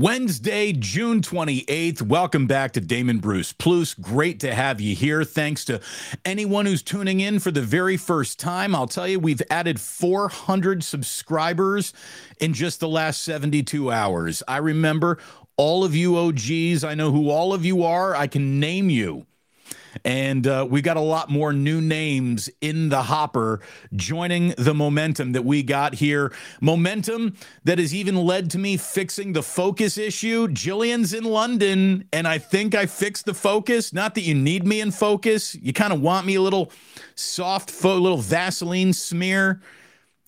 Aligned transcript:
Wednesday, 0.00 0.72
June 0.72 1.20
28th. 1.20 2.00
Welcome 2.00 2.46
back 2.46 2.72
to 2.72 2.80
Damon 2.80 3.18
Bruce. 3.18 3.52
Plus, 3.52 3.92
great 3.92 4.40
to 4.40 4.54
have 4.54 4.80
you 4.80 4.96
here. 4.96 5.24
Thanks 5.24 5.66
to 5.66 5.78
anyone 6.24 6.64
who's 6.64 6.82
tuning 6.82 7.20
in 7.20 7.38
for 7.38 7.50
the 7.50 7.60
very 7.60 7.98
first 7.98 8.40
time. 8.40 8.74
I'll 8.74 8.86
tell 8.86 9.06
you, 9.06 9.20
we've 9.20 9.42
added 9.50 9.78
400 9.78 10.82
subscribers 10.82 11.92
in 12.40 12.54
just 12.54 12.80
the 12.80 12.88
last 12.88 13.22
72 13.24 13.92
hours. 13.92 14.42
I 14.48 14.56
remember 14.56 15.18
all 15.58 15.84
of 15.84 15.94
you 15.94 16.16
OGs. 16.16 16.82
I 16.82 16.94
know 16.94 17.12
who 17.12 17.28
all 17.28 17.52
of 17.52 17.66
you 17.66 17.82
are. 17.84 18.16
I 18.16 18.26
can 18.26 18.58
name 18.58 18.88
you. 18.88 19.26
And 20.04 20.46
uh, 20.46 20.66
we 20.68 20.82
got 20.82 20.96
a 20.96 21.00
lot 21.00 21.30
more 21.30 21.52
new 21.52 21.80
names 21.80 22.50
in 22.60 22.88
the 22.88 23.02
hopper 23.02 23.60
joining 23.94 24.54
the 24.56 24.74
momentum 24.74 25.32
that 25.32 25.44
we 25.44 25.62
got 25.62 25.94
here. 25.94 26.32
Momentum 26.60 27.36
that 27.64 27.78
has 27.78 27.94
even 27.94 28.16
led 28.16 28.50
to 28.50 28.58
me 28.58 28.76
fixing 28.76 29.32
the 29.32 29.42
focus 29.42 29.98
issue. 29.98 30.48
Jillian's 30.48 31.12
in 31.12 31.24
London, 31.24 32.08
and 32.12 32.26
I 32.26 32.38
think 32.38 32.74
I 32.74 32.86
fixed 32.86 33.26
the 33.26 33.34
focus. 33.34 33.92
Not 33.92 34.14
that 34.14 34.22
you 34.22 34.34
need 34.34 34.66
me 34.66 34.80
in 34.80 34.90
focus, 34.90 35.54
you 35.54 35.72
kind 35.72 35.92
of 35.92 36.00
want 36.00 36.26
me 36.26 36.36
a 36.36 36.42
little 36.42 36.72
soft, 37.14 37.70
fo- 37.70 37.98
little 37.98 38.18
Vaseline 38.18 38.92
smear. 38.92 39.60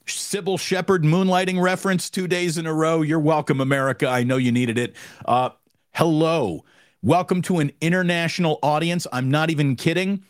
Cybill 0.07 0.59
Shepherd 0.59 1.05
moonlighting 1.05 1.63
reference 1.63 2.11
two 2.11 2.27
days 2.27 2.59
in 2.59 2.67
a 2.67 2.75
row. 2.75 3.03
You're 3.03 3.21
welcome, 3.21 3.61
America. 3.61 4.09
I 4.09 4.25
know 4.25 4.37
you 4.37 4.51
needed 4.51 4.77
it. 4.77 4.97
Uh, 5.25 5.51
hello. 5.95 6.65
Welcome 7.05 7.43
to 7.43 7.59
an 7.59 7.73
international 7.81 8.61
audience. 8.63 9.09
I'm 9.13 9.29
not 9.29 9.51
even 9.51 9.75
kidding. 9.75 10.23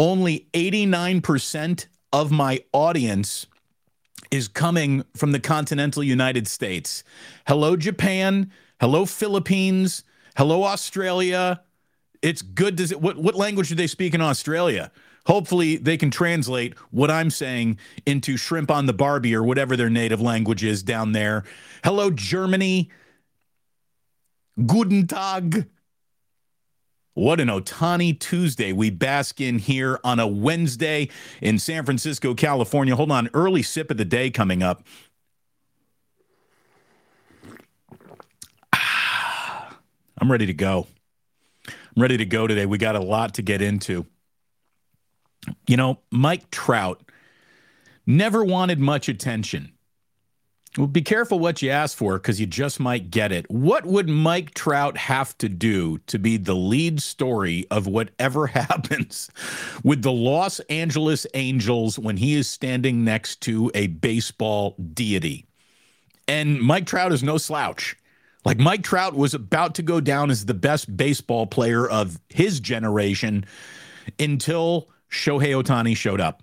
Only 0.00 0.48
89% 0.52 1.86
of 2.12 2.32
my 2.32 2.64
audience 2.72 3.46
is 4.32 4.48
coming 4.48 5.04
from 5.14 5.30
the 5.30 5.38
continental 5.38 6.02
United 6.02 6.48
States. 6.48 7.04
Hello, 7.46 7.76
Japan. 7.76 8.50
Hello, 8.80 9.06
Philippines. 9.06 10.02
Hello, 10.36 10.64
Australia. 10.64 11.62
It's 12.20 12.42
good. 12.42 12.74
Does 12.74 12.90
it, 12.90 13.00
what, 13.00 13.16
what 13.16 13.36
language 13.36 13.68
do 13.68 13.76
they 13.76 13.86
speak 13.86 14.12
in 14.12 14.20
Australia? 14.20 14.90
Hopefully, 15.26 15.76
they 15.76 15.96
can 15.96 16.10
translate 16.10 16.76
what 16.90 17.12
I'm 17.12 17.30
saying 17.30 17.78
into 18.06 18.36
shrimp 18.36 18.72
on 18.72 18.86
the 18.86 18.92
Barbie 18.92 19.36
or 19.36 19.44
whatever 19.44 19.76
their 19.76 19.88
native 19.88 20.20
language 20.20 20.64
is 20.64 20.82
down 20.82 21.12
there. 21.12 21.44
Hello, 21.84 22.10
Germany. 22.10 22.90
Guten 24.66 25.06
Tag. 25.06 25.68
What 27.18 27.40
an 27.40 27.48
Ohtani 27.48 28.16
Tuesday 28.16 28.72
we 28.72 28.90
bask 28.90 29.40
in 29.40 29.58
here 29.58 29.98
on 30.04 30.20
a 30.20 30.26
Wednesday 30.28 31.08
in 31.42 31.58
San 31.58 31.84
Francisco, 31.84 32.32
California. 32.32 32.94
Hold 32.94 33.10
on, 33.10 33.28
early 33.34 33.64
sip 33.64 33.90
of 33.90 33.96
the 33.96 34.04
day 34.04 34.30
coming 34.30 34.62
up. 34.62 34.84
Ah, 38.72 39.76
I'm 40.16 40.30
ready 40.30 40.46
to 40.46 40.54
go. 40.54 40.86
I'm 41.66 42.00
ready 42.00 42.18
to 42.18 42.24
go 42.24 42.46
today. 42.46 42.66
We 42.66 42.78
got 42.78 42.94
a 42.94 43.00
lot 43.00 43.34
to 43.34 43.42
get 43.42 43.62
into. 43.62 44.06
You 45.66 45.76
know, 45.76 45.98
Mike 46.12 46.52
Trout 46.52 47.02
never 48.06 48.44
wanted 48.44 48.78
much 48.78 49.08
attention. 49.08 49.72
Well, 50.76 50.86
be 50.86 51.02
careful 51.02 51.38
what 51.38 51.62
you 51.62 51.70
ask 51.70 51.96
for 51.96 52.18
because 52.18 52.38
you 52.38 52.46
just 52.46 52.78
might 52.78 53.10
get 53.10 53.32
it. 53.32 53.50
What 53.50 53.86
would 53.86 54.08
Mike 54.08 54.54
Trout 54.54 54.96
have 54.96 55.36
to 55.38 55.48
do 55.48 55.98
to 56.06 56.18
be 56.18 56.36
the 56.36 56.54
lead 56.54 57.02
story 57.02 57.66
of 57.70 57.86
whatever 57.86 58.46
happens 58.48 59.30
with 59.82 60.02
the 60.02 60.12
Los 60.12 60.60
Angeles 60.68 61.26
Angels 61.34 61.98
when 61.98 62.16
he 62.16 62.34
is 62.34 62.48
standing 62.48 63.04
next 63.04 63.40
to 63.42 63.70
a 63.74 63.86
baseball 63.86 64.76
deity? 64.92 65.46
And 66.28 66.60
Mike 66.60 66.86
Trout 66.86 67.12
is 67.12 67.22
no 67.22 67.38
slouch. 67.38 67.96
Like 68.44 68.58
Mike 68.58 68.82
Trout 68.82 69.14
was 69.14 69.34
about 69.34 69.74
to 69.76 69.82
go 69.82 70.00
down 70.00 70.30
as 70.30 70.44
the 70.44 70.54
best 70.54 70.94
baseball 70.96 71.46
player 71.46 71.88
of 71.88 72.20
his 72.28 72.60
generation 72.60 73.44
until 74.18 74.88
Shohei 75.10 75.60
Ohtani 75.60 75.96
showed 75.96 76.20
up. 76.20 76.42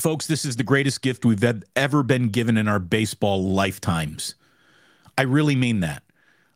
Folks, 0.00 0.26
this 0.26 0.46
is 0.46 0.56
the 0.56 0.62
greatest 0.62 1.02
gift 1.02 1.26
we've 1.26 1.44
ever 1.76 2.02
been 2.02 2.30
given 2.30 2.56
in 2.56 2.68
our 2.68 2.78
baseball 2.78 3.44
lifetimes. 3.44 4.34
I 5.18 5.22
really 5.24 5.54
mean 5.54 5.80
that. 5.80 6.02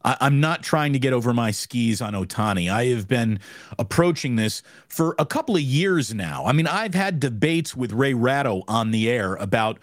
I, 0.03 0.16
am 0.22 0.41
not 0.41 0.62
trying 0.62 0.94
to 0.94 0.99
get 0.99 1.12
over 1.12 1.34
my 1.34 1.50
skis 1.50 2.00
on 2.00 2.15
Ohtani. 2.15 2.72
I 2.72 2.87
have 2.87 3.06
been 3.06 3.38
approaching 3.78 4.37
this 4.37 4.62
for 4.88 5.15
a 5.19 5.27
couple 5.27 5.56
of 5.56 5.60
years 5.60 6.15
now. 6.15 6.47
I 6.47 6.53
mean, 6.53 6.66
I've 6.66 6.94
had 6.94 7.21
debates 7.21 7.77
with 7.77 7.93
Ray 7.93 8.15
Ratto 8.15 8.62
on 8.66 8.93
the 8.93 9.10
air 9.10 9.34
about 9.34 9.78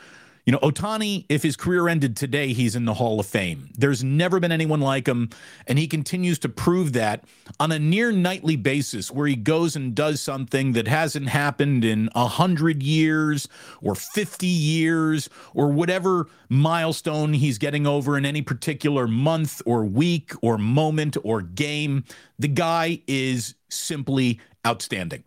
you 0.46 0.52
know, 0.52 0.60
Ohtani, 0.60 1.26
if 1.30 1.44
his 1.44 1.56
career 1.56 1.88
ended 1.88 2.18
today, 2.18 2.54
he's 2.54 2.76
in 2.76 2.86
the 2.86 2.96
Hall 2.96 3.20
of 3.20 3.28
Fame. 3.28 3.70
There's 3.78 4.04
never 4.04 4.40
been 4.40 4.52
anyone 4.52 4.82
like 4.82 5.08
him, 5.08 5.30
and 5.68 5.78
he 5.78 5.88
continues 5.88 6.40
to 6.40 6.50
prove 6.50 6.94
that 6.94 7.26
on 7.60 7.72
a 7.72 7.78
near 7.78 8.12
nightly 8.12 8.56
basis, 8.56 9.12
where 9.12 9.28
he 9.28 9.36
goes 9.36 9.76
and 9.76 9.94
does 9.94 10.20
something 10.20 10.74
that 10.74 10.88
hasn't 10.88 11.30
happened 11.30 11.86
in 11.86 12.10
a 12.16 12.28
hundred 12.28 12.82
years 12.82 13.48
or 13.82 13.94
50 13.94 14.48
years 14.48 15.30
or 15.54 15.68
whatever 15.70 16.28
milestone 16.50 17.34
he's 17.34 17.58
getting 17.60 17.86
over 17.86 18.18
in 18.18 18.26
any 18.26 18.42
particular 18.42 19.08
month 19.08 19.62
or 19.66 19.86
week 19.86 20.34
or 20.42 20.58
moment 20.58 21.18
or 21.24 21.42
game. 21.42 22.04
The 22.40 22.48
guy 22.48 23.02
is 23.08 23.54
simply 23.70 24.40
outstanding 24.66 25.24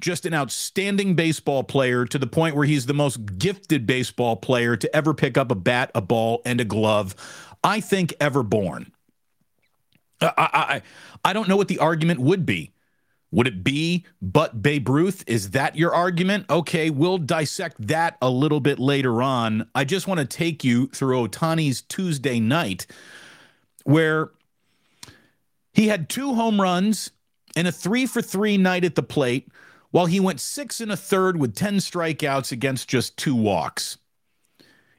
just 0.00 0.26
an 0.26 0.34
outstanding 0.34 1.14
baseball 1.14 1.64
player 1.64 2.04
to 2.06 2.18
the 2.18 2.26
point 2.26 2.54
where 2.56 2.66
he's 2.66 2.86
the 2.86 2.94
most 2.94 3.38
gifted 3.38 3.86
baseball 3.86 4.36
player 4.36 4.76
to 4.76 4.96
ever 4.96 5.14
pick 5.14 5.38
up 5.38 5.50
a 5.50 5.54
bat, 5.54 5.90
a 5.94 6.00
ball, 6.00 6.42
and 6.44 6.60
a 6.60 6.64
glove, 6.64 7.14
I 7.64 7.80
think, 7.80 8.14
ever 8.20 8.42
born. 8.42 8.92
I, 10.20 10.32
I, 10.36 10.82
I 11.24 11.32
don't 11.32 11.48
know 11.48 11.56
what 11.56 11.68
the 11.68 11.78
argument 11.78 12.20
would 12.20 12.46
be. 12.46 12.72
Would 13.32 13.48
it 13.48 13.64
be 13.64 14.04
but 14.22 14.62
Babe 14.62 14.88
Ruth? 14.88 15.24
Is 15.26 15.50
that 15.50 15.76
your 15.76 15.94
argument? 15.94 16.46
Okay, 16.48 16.90
we'll 16.90 17.18
dissect 17.18 17.86
that 17.88 18.16
a 18.22 18.30
little 18.30 18.60
bit 18.60 18.78
later 18.78 19.20
on. 19.20 19.68
I 19.74 19.84
just 19.84 20.06
want 20.06 20.20
to 20.20 20.26
take 20.26 20.64
you 20.64 20.86
through 20.88 21.26
Ohtani's 21.26 21.82
Tuesday 21.82 22.40
night 22.40 22.86
where 23.84 24.30
he 25.72 25.88
had 25.88 26.08
two 26.08 26.34
home 26.34 26.60
runs 26.60 27.10
and 27.56 27.66
a 27.66 27.72
three 27.72 28.06
for 28.06 28.22
three 28.22 28.56
night 28.56 28.84
at 28.84 28.94
the 28.94 29.02
plate 29.02 29.48
while 29.96 30.04
he 30.04 30.20
went 30.20 30.38
six 30.38 30.82
and 30.82 30.92
a 30.92 30.96
third 30.96 31.38
with 31.38 31.54
10 31.54 31.76
strikeouts 31.76 32.52
against 32.52 32.86
just 32.86 33.16
two 33.16 33.34
walks. 33.34 33.96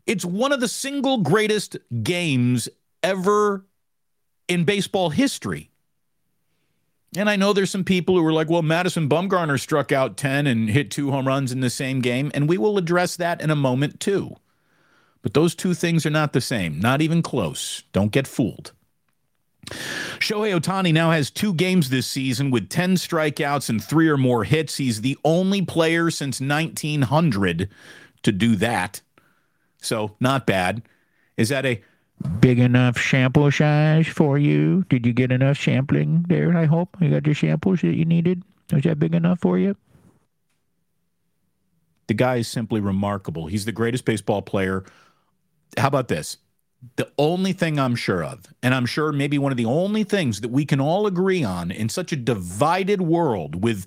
It's 0.08 0.26
one 0.26 0.52
of 0.52 0.60
the 0.60 0.68
single 0.68 1.20
greatest 1.20 1.78
games 2.02 2.68
ever 3.04 3.64
in 4.48 4.64
baseball 4.64 5.12
history. 5.12 5.70
And 7.16 7.30
I 7.30 7.36
know 7.36 7.54
there's 7.54 7.70
some 7.70 7.84
people 7.84 8.18
who 8.18 8.26
are 8.26 8.34
like, 8.34 8.50
well, 8.50 8.64
Madison 8.64 9.08
Bumgarner 9.08 9.60
struck 9.60 9.92
out 9.92 10.18
10 10.18 10.48
and 10.48 10.68
hit 10.68 10.90
two 10.90 11.12
home 11.12 11.28
runs 11.28 11.52
in 11.52 11.60
the 11.60 11.70
same 11.70 12.02
game. 12.02 12.32
And 12.34 12.50
we 12.50 12.58
will 12.58 12.80
address 12.80 13.18
that 13.18 13.40
in 13.40 13.52
a 13.52 13.56
moment, 13.56 14.00
too. 14.00 14.36
But 15.22 15.36
those 15.36 15.54
two 15.54 15.76
things 15.76 16.08
are 16.08 16.10
not 16.10 16.34
the 16.34 16.42
same, 16.42 16.80
not 16.80 17.04
even 17.04 17.22
close. 17.22 17.84
Don't 17.94 18.12
get 18.12 18.26
fooled. 18.26 18.72
Shohei 19.68 20.58
Ohtani 20.58 20.94
now 20.94 21.12
has 21.12 21.30
two 21.30 21.54
games 21.54 21.90
this 21.90 22.08
season 22.08 22.52
with 22.52 22.70
10 22.70 22.96
strikeouts 22.96 23.70
and 23.70 23.84
three 23.84 24.08
or 24.08 24.18
more 24.18 24.44
hits. 24.44 24.78
He's 24.78 25.02
the 25.02 25.18
only 25.24 25.62
player 25.62 26.10
since 26.10 26.40
1900 26.40 27.70
to 28.24 28.32
do 28.32 28.56
that. 28.56 29.02
So, 29.82 30.16
not 30.20 30.48
bad. 30.48 30.84
Is 31.38 31.50
that 31.50 31.66
a 31.66 31.82
big 32.40 32.60
enough 32.60 32.98
sample 32.98 33.52
size 33.52 34.08
for 34.08 34.38
you? 34.38 34.86
Did 34.90 35.06
you 35.06 35.14
get 35.14 35.32
enough 35.32 35.58
sampling 35.58 36.26
there? 36.28 36.58
I 36.58 36.66
hope 36.66 36.98
you 37.00 37.10
got 37.10 37.24
the 37.24 37.34
samples 37.34 37.82
that 37.82 37.96
you 37.96 38.06
needed. 38.06 38.44
Was 38.72 38.84
that 38.84 39.00
big 39.00 39.14
enough 39.14 39.40
for 39.40 39.58
you? 39.58 39.76
The 42.08 42.14
guy 42.14 42.38
is 42.38 42.48
simply 42.48 42.80
remarkable. 42.80 43.48
He's 43.48 43.66
the 43.66 43.72
greatest 43.72 44.06
baseball 44.06 44.42
player. 44.42 44.86
How 45.78 45.88
about 45.88 46.08
this? 46.08 46.38
The 46.96 47.12
only 47.18 47.54
thing 47.54 47.80
I'm 47.80 47.96
sure 47.96 48.24
of, 48.24 48.46
and 48.62 48.74
I'm 48.74 48.86
sure 48.86 49.12
maybe 49.12 49.38
one 49.38 49.52
of 49.52 49.58
the 49.58 49.66
only 49.66 50.04
things 50.04 50.42
that 50.42 50.50
we 50.50 50.66
can 50.66 50.80
all 50.80 51.08
agree 51.08 51.44
on 51.44 51.72
in 51.72 51.90
such 51.90 52.12
a 52.12 52.16
divided 52.16 53.02
world 53.02 53.64
with 53.64 53.86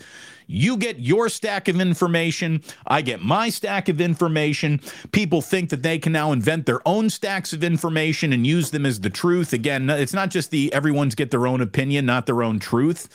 you 0.50 0.76
get 0.76 0.98
your 0.98 1.28
stack 1.28 1.68
of 1.68 1.80
information, 1.80 2.62
I 2.84 3.02
get 3.02 3.22
my 3.22 3.50
stack 3.50 3.88
of 3.88 4.00
information. 4.00 4.80
People 5.12 5.42
think 5.42 5.70
that 5.70 5.84
they 5.84 5.96
can 5.96 6.12
now 6.12 6.32
invent 6.32 6.66
their 6.66 6.86
own 6.86 7.08
stacks 7.08 7.52
of 7.52 7.62
information 7.62 8.32
and 8.32 8.44
use 8.44 8.72
them 8.72 8.84
as 8.84 9.00
the 9.00 9.10
truth. 9.10 9.52
Again, 9.52 9.88
it's 9.88 10.12
not 10.12 10.30
just 10.30 10.50
the 10.50 10.72
everyone's 10.72 11.14
get 11.14 11.30
their 11.30 11.46
own 11.46 11.60
opinion, 11.60 12.04
not 12.04 12.26
their 12.26 12.42
own 12.42 12.58
truth. 12.58 13.08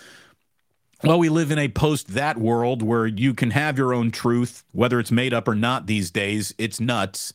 Well, 1.03 1.19
we 1.19 1.27
live 1.27 1.51
in 1.51 1.59
a 1.59 1.67
post 1.67 2.07
that 2.13 2.37
world 2.37 2.81
where 2.81 3.05
you 3.05 3.33
can 3.33 3.51
have 3.51 3.77
your 3.77 3.93
own 3.93 4.11
truth, 4.11 4.63
whether 4.71 4.97
it's 4.97 5.11
made 5.11 5.33
up 5.33 5.49
or 5.49 5.55
not 5.55 5.87
these 5.87 6.11
days. 6.11 6.55
It's 6.57 6.79
nuts. 6.79 7.33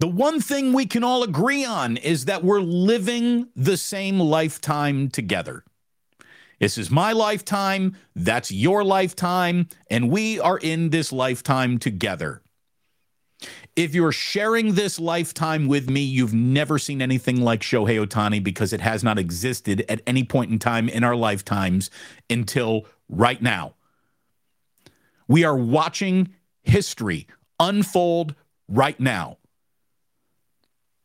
The 0.00 0.08
one 0.08 0.40
thing 0.40 0.72
we 0.72 0.86
can 0.86 1.04
all 1.04 1.22
agree 1.22 1.62
on 1.62 1.98
is 1.98 2.24
that 2.24 2.42
we're 2.42 2.62
living 2.62 3.48
the 3.54 3.76
same 3.76 4.18
lifetime 4.18 5.10
together. 5.10 5.62
This 6.58 6.78
is 6.78 6.90
my 6.90 7.12
lifetime, 7.12 7.96
that's 8.16 8.50
your 8.50 8.82
lifetime, 8.82 9.68
and 9.90 10.10
we 10.10 10.40
are 10.40 10.56
in 10.56 10.88
this 10.88 11.12
lifetime 11.12 11.78
together. 11.78 12.40
If 13.76 13.94
you're 13.94 14.12
sharing 14.12 14.72
this 14.72 14.98
lifetime 14.98 15.68
with 15.68 15.90
me, 15.90 16.00
you've 16.00 16.34
never 16.34 16.78
seen 16.78 17.02
anything 17.02 17.42
like 17.42 17.60
Shohei 17.60 18.02
Ohtani 18.02 18.42
because 18.42 18.72
it 18.72 18.80
has 18.80 19.04
not 19.04 19.18
existed 19.18 19.84
at 19.86 20.00
any 20.06 20.24
point 20.24 20.50
in 20.50 20.58
time 20.58 20.88
in 20.88 21.04
our 21.04 21.16
lifetimes 21.16 21.90
until 22.30 22.86
right 23.10 23.40
now. 23.40 23.74
We 25.28 25.44
are 25.44 25.56
watching 25.56 26.34
history 26.62 27.26
unfold 27.58 28.34
right 28.66 28.98
now. 28.98 29.36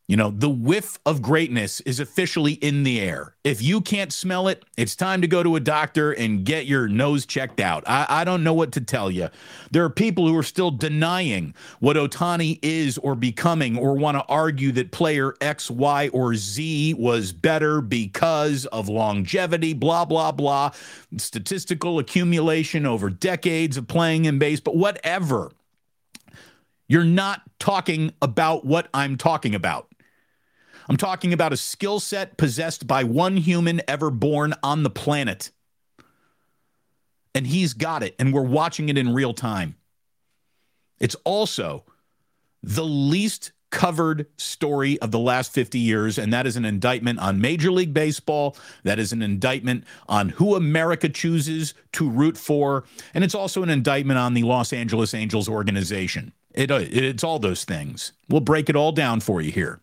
You 0.07 0.17
know, 0.17 0.29
the 0.29 0.49
whiff 0.49 0.99
of 1.03 1.23
greatness 1.23 1.81
is 1.81 1.99
officially 1.99 2.53
in 2.53 2.83
the 2.83 3.01
air. 3.01 3.35
If 3.43 3.63
you 3.63 3.81
can't 3.81 4.13
smell 4.13 4.47
it, 4.47 4.63
it's 4.77 4.95
time 4.95 5.19
to 5.21 5.27
go 5.27 5.41
to 5.41 5.55
a 5.55 5.59
doctor 5.59 6.11
and 6.11 6.45
get 6.45 6.67
your 6.67 6.87
nose 6.87 7.25
checked 7.25 7.59
out. 7.59 7.83
I, 7.87 8.05
I, 8.07 8.23
don't 8.23 8.43
know 8.43 8.53
what 8.53 8.71
to 8.73 8.81
tell 8.81 9.09
you. 9.09 9.29
There 9.71 9.83
are 9.83 9.89
people 9.89 10.27
who 10.27 10.37
are 10.37 10.43
still 10.43 10.69
denying 10.69 11.55
what 11.79 11.95
Ohtani 11.95 12.59
is 12.61 12.99
or 12.99 13.15
becoming, 13.15 13.79
or 13.79 13.95
want 13.95 14.15
to 14.15 14.23
argue 14.25 14.71
that 14.73 14.91
player 14.91 15.33
X, 15.41 15.71
Y, 15.71 16.09
or 16.09 16.35
Z 16.35 16.93
was 16.93 17.31
better 17.31 17.81
because 17.81 18.67
of 18.67 18.87
longevity, 18.87 19.73
blah, 19.73 20.05
blah, 20.05 20.31
blah, 20.31 20.69
statistical 21.17 21.97
accumulation 21.97 22.85
over 22.85 23.09
decades 23.09 23.75
of 23.75 23.87
playing 23.87 24.25
in 24.25 24.37
base, 24.37 24.59
but 24.59 24.75
whatever. 24.75 25.51
You're 26.87 27.03
not 27.03 27.41
talking 27.57 28.13
about 28.21 28.63
what 28.65 28.87
I'm 28.93 29.17
talking 29.17 29.55
about. 29.55 29.87
I'm 30.87 30.97
talking 30.97 31.33
about 31.33 31.53
a 31.53 31.57
skill 31.57 31.99
set 31.99 32.37
possessed 32.37 32.87
by 32.87 33.03
one 33.03 33.37
human 33.37 33.81
ever 33.87 34.11
born 34.11 34.53
on 34.63 34.83
the 34.83 34.89
planet. 34.89 35.51
And 37.33 37.47
he's 37.47 37.73
got 37.73 38.03
it, 38.03 38.15
and 38.17 38.33
we're 38.33 38.41
watching 38.41 38.89
it 38.89 38.97
in 38.97 39.13
real 39.13 39.33
time. 39.33 39.75
It's 40.99 41.15
also 41.25 41.83
the 42.63 42.85
least 42.85 43.51
covered 43.71 44.25
story 44.37 44.97
of 44.99 45.11
the 45.11 45.19
last 45.19 45.51
50 45.53 45.77
years, 45.79 46.17
and 46.17 46.31
that 46.31 46.47
is 46.47 46.55
an 46.55 46.63
indictment 46.63 47.19
on 47.19 47.41
Major 47.41 47.71
League 47.71 47.93
Baseball. 47.93 48.55
That 48.83 48.99
is 48.99 49.11
an 49.11 49.21
indictment 49.21 49.83
on 50.07 50.29
who 50.29 50.55
America 50.55 51.09
chooses 51.09 51.73
to 51.93 52.09
root 52.09 52.37
for. 52.37 52.85
And 53.13 53.23
it's 53.23 53.35
also 53.35 53.63
an 53.63 53.69
indictment 53.69 54.17
on 54.17 54.33
the 54.33 54.43
Los 54.43 54.71
Angeles 54.71 55.13
Angels 55.13 55.49
organization. 55.49 56.31
It, 56.53 56.71
uh, 56.71 56.79
it's 56.81 57.23
all 57.23 57.37
those 57.37 57.65
things. 57.65 58.13
We'll 58.29 58.39
break 58.39 58.69
it 58.69 58.77
all 58.77 58.93
down 58.93 59.19
for 59.19 59.41
you 59.41 59.51
here. 59.51 59.81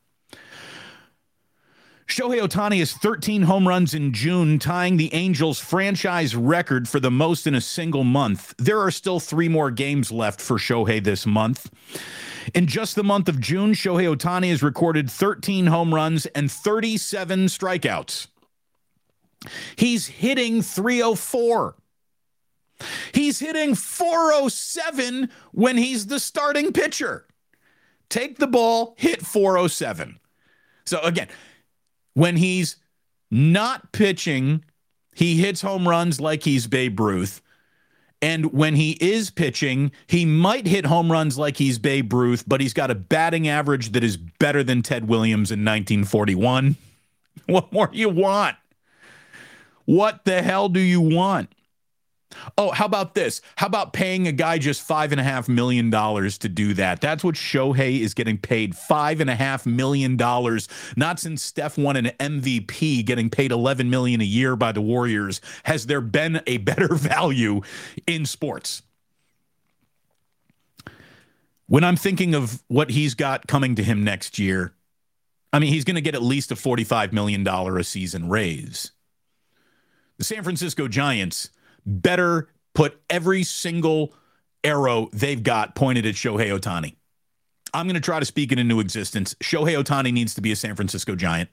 Shohei 2.07 2.41
Ohtani 2.41 2.79
has 2.81 2.93
13 2.93 3.43
home 3.43 3.67
runs 3.67 3.95
in 3.95 4.13
June, 4.13 4.59
tying 4.59 4.97
the 4.97 5.13
Angels' 5.15 5.59
franchise 5.59 6.35
record 6.37 6.89
for 6.89 7.01
the 7.01 7.11
most 7.11 7.47
in 7.47 7.55
a 7.55 7.61
single 7.61 8.05
month. 8.05 8.55
There 8.59 8.81
are 8.81 8.91
still 8.91 9.21
three 9.21 9.49
more 9.49 9.71
games 9.71 10.11
left 10.11 10.41
for 10.41 10.59
Shohei 10.59 11.03
this 11.03 11.27
month. 11.27 11.71
In 12.55 12.67
just 12.67 12.97
the 12.97 13.05
month 13.05 13.29
of 13.29 13.41
June, 13.41 13.73
Shohei 13.73 14.15
Ohtani 14.15 14.51
has 14.51 14.63
recorded 14.63 15.11
13 15.11 15.67
home 15.67 15.95
runs 15.95 16.27
and 16.27 16.51
37 16.51 17.47
strikeouts. 17.47 18.27
He's 19.77 20.07
hitting 20.07 20.63
304. 20.63 21.77
He's 23.15 23.39
hitting 23.39 23.75
407 23.75 25.31
when 25.53 25.77
he's 25.77 26.07
the 26.07 26.19
starting 26.19 26.73
pitcher. 26.73 27.27
Take 28.09 28.39
the 28.39 28.47
ball, 28.47 28.95
hit 28.99 29.25
407. 29.25 30.19
So 30.85 31.01
again, 31.01 31.29
when 32.15 32.37
he's 32.37 32.77
not 33.31 33.93
pitching, 33.93 34.65
he 35.15 35.37
hits 35.37 35.63
home 35.63 35.89
runs 35.89 36.21
like 36.21 36.43
he's 36.43 36.67
Babe 36.67 36.99
Ruth. 37.01 37.41
And 38.21 38.53
when 38.53 38.77
he 38.77 38.93
is 39.01 39.31
pitching, 39.31 39.91
he 40.07 40.25
might 40.25 40.67
hit 40.67 40.87
home 40.87 41.11
runs 41.11 41.37
like 41.37 41.57
he's 41.57 41.79
Babe 41.81 42.13
Ruth, 42.13 42.45
but 42.47 42.61
he's 42.61 42.73
got 42.73 42.91
a 42.91 42.95
batting 42.95 43.49
average 43.49 43.91
that 43.93 44.05
is 44.05 44.17
better 44.17 44.63
than 44.63 44.83
Ted 44.83 45.09
Williams 45.09 45.51
in 45.51 45.61
1941. 45.65 46.77
What 47.47 47.73
more 47.73 47.89
do 47.89 47.99
you 47.99 48.09
want? 48.09 48.57
What 49.85 50.25
the 50.25 50.43
hell 50.43 50.69
do 50.69 50.79
you 50.79 51.01
want? 51.01 51.53
Oh, 52.57 52.71
how 52.71 52.87
about 52.87 53.15
this? 53.15 53.41
How 53.57 53.67
about 53.67 53.93
paying 53.93 54.27
a 54.27 54.33
guy 54.33 54.59
just 54.59 54.83
five 54.83 55.13
and 55.13 55.21
a 55.21 55.25
half 55.25 55.49
million 55.49 55.91
dollars 55.91 56.39
to 56.39 56.49
do 56.49 56.75
that? 56.75 57.01
That's 57.01 57.25
what 57.25 57.35
Shohei 57.35 58.01
is 58.01 58.15
getting 58.15 58.39
paid 58.39 58.77
five 58.77 59.21
and 59.21 59.31
a 59.31 59.35
half 59.35 59.67
million 59.67 60.17
dollars. 60.17 60.69
Not 60.97 61.21
since 61.21 61.43
Steph 61.43 61.79
won 61.79 61.97
an 61.97 62.07
MVP, 62.19 63.05
getting 63.05 63.31
paid 63.31 63.53
11 63.53 63.91
million 63.91 64.21
a 64.21 64.25
year 64.25 64.57
by 64.57 64.73
the 64.73 64.81
Warriors, 64.81 65.41
has 65.65 65.87
there 65.87 66.01
been 66.01 66.41
a 66.47 66.59
better 66.59 66.95
value 66.95 67.63
in 68.07 68.27
sports. 68.27 68.83
When 71.67 71.85
I'm 71.85 71.97
thinking 71.97 72.35
of 72.35 72.63
what 72.69 72.91
he's 72.91 73.15
got 73.15 73.47
coming 73.47 73.77
to 73.77 73.83
him 73.83 74.05
next 74.05 74.39
year, 74.39 74.75
I 75.53 75.59
mean, 75.59 75.73
he's 75.73 75.85
going 75.85 75.97
to 75.97 76.03
get 76.03 76.15
at 76.15 76.23
least 76.23 76.51
a 76.51 76.55
$45 76.55 77.13
million 77.13 77.47
a 77.47 77.85
season 77.85 78.29
raise. 78.29 78.93
The 80.19 80.25
San 80.25 80.43
Francisco 80.43 80.89
Giants 80.89 81.51
better 81.87 82.49
put 82.75 83.01
every 83.11 83.43
single 83.43 84.15
arrow 84.65 85.09
they've 85.13 85.43
got 85.43 85.75
pointed 85.75 86.07
at 86.07 86.15
Shohei 86.15 86.57
Ohtani. 86.59 86.95
I'm 87.75 87.87
going 87.87 87.95
to 87.95 88.01
try 88.01 88.21
to 88.21 88.27
speak 88.27 88.53
it 88.53 88.59
into 88.59 88.81
existence. 88.81 89.35
Shohei 89.43 89.83
Ohtani 89.83 90.13
needs 90.13 90.35
to 90.35 90.41
be 90.41 90.53
a 90.53 90.57
San 90.57 90.77
Francisco 90.77 91.17
Giant. 91.17 91.51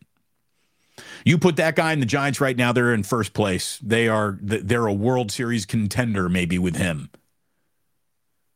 You 1.23 1.37
put 1.37 1.55
that 1.55 1.75
guy 1.75 1.93
in 1.93 2.01
the 2.01 2.05
Giants 2.05 2.41
right 2.41 2.57
now, 2.57 2.73
they're 2.73 2.93
in 2.93 3.03
first 3.03 3.33
place. 3.33 3.79
They 3.81 4.07
are 4.07 4.37
they're 4.41 4.87
a 4.87 4.93
World 4.93 5.31
Series 5.31 5.65
contender 5.65 6.27
maybe 6.27 6.59
with 6.59 6.75
him. 6.75 7.09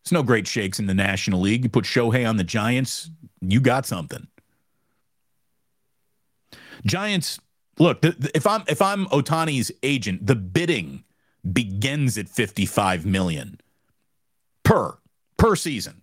There's 0.04 0.12
no 0.12 0.24
great 0.24 0.48
shakes 0.48 0.80
in 0.80 0.88
the 0.88 0.94
National 0.94 1.40
League. 1.40 1.64
You 1.64 1.70
put 1.70 1.86
Shohei 1.86 2.28
on 2.28 2.36
the 2.36 2.44
Giants, 2.44 3.10
you 3.40 3.62
got 3.62 3.86
something. 3.86 4.28
Giants, 6.86 7.40
look, 7.80 8.00
if 8.04 8.46
I'm 8.46 8.64
if 8.68 8.82
I'm 8.82 9.06
Ohtani's 9.06 9.72
agent, 9.82 10.28
the 10.28 10.36
bidding 10.36 11.06
begins 11.52 12.18
at 12.18 12.30
55 12.30 13.06
million 13.06 13.60
per 14.64 14.98
per 15.38 15.56
season. 15.56 16.02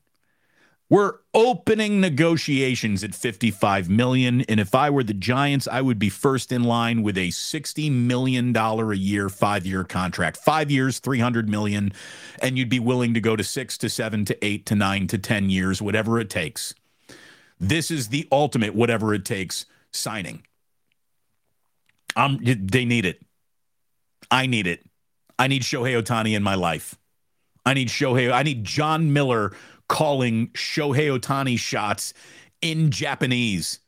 We're 0.90 1.18
opening 1.34 2.00
negotiations 2.00 3.04
at 3.04 3.14
55 3.14 3.88
million 3.88 4.40
and 4.42 4.58
if 4.58 4.74
I 4.74 4.90
were 4.90 5.04
the 5.04 5.14
Giants, 5.14 5.68
I 5.68 5.80
would 5.80 6.00
be 6.00 6.08
first 6.08 6.50
in 6.50 6.64
line 6.64 7.04
with 7.04 7.16
a 7.16 7.30
60 7.30 7.90
million 7.90 8.52
dollar 8.52 8.92
a 8.92 8.96
year 8.96 9.28
5-year 9.28 9.84
contract. 9.84 10.36
5 10.38 10.70
years, 10.70 10.98
300 10.98 11.48
million 11.48 11.92
and 12.42 12.58
you'd 12.58 12.68
be 12.68 12.80
willing 12.80 13.14
to 13.14 13.20
go 13.20 13.36
to 13.36 13.44
6 13.44 13.78
to 13.78 13.88
7 13.88 14.24
to 14.24 14.44
8 14.44 14.66
to 14.66 14.74
9 14.74 15.06
to 15.06 15.18
10 15.18 15.48
years, 15.48 15.80
whatever 15.80 16.18
it 16.18 16.28
takes. 16.28 16.74
This 17.60 17.92
is 17.92 18.08
the 18.08 18.26
ultimate 18.32 18.74
whatever 18.74 19.14
it 19.14 19.24
takes 19.24 19.66
signing. 19.92 20.44
Um 22.16 22.40
they 22.42 22.84
need 22.84 23.06
it. 23.06 23.22
I 24.28 24.46
need 24.46 24.66
it. 24.66 24.84
I 25.40 25.46
need 25.46 25.62
Shohei 25.62 25.98
Ohtani 25.98 26.36
in 26.36 26.42
my 26.42 26.54
life. 26.54 26.98
I 27.64 27.72
need 27.72 27.88
Shohei. 27.88 28.30
I 28.30 28.42
need 28.42 28.62
Jon 28.62 29.14
Miller 29.14 29.56
calling 29.88 30.48
Shohei 30.48 31.18
Ohtani 31.18 31.58
shots 31.58 32.12
in 32.60 32.90
Japanese. 32.90 33.80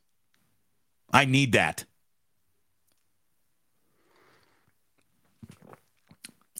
I 1.13 1.25
need 1.25 1.51
that. 1.51 1.85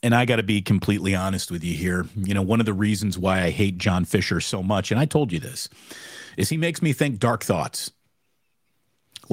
And 0.03 0.13
I 0.13 0.25
got 0.25 0.35
to 0.35 0.43
be 0.43 0.61
completely 0.61 1.15
honest 1.15 1.49
with 1.49 1.63
you 1.63 1.73
here. 1.73 2.05
You 2.15 2.35
know, 2.35 2.43
one 2.43 2.59
of 2.59 2.67
the 2.67 2.73
reasons 2.73 3.17
why 3.17 3.41
I 3.41 3.49
hate 3.49 3.79
John 3.79 4.05
Fisher 4.05 4.39
so 4.39 4.61
much, 4.61 4.91
and 4.91 4.99
I 4.99 5.05
told 5.05 5.31
you 5.31 5.39
this, 5.39 5.69
is 6.37 6.49
he 6.49 6.57
makes 6.57 6.83
me 6.83 6.93
think 6.93 7.17
dark 7.17 7.43
thoughts. 7.43 7.91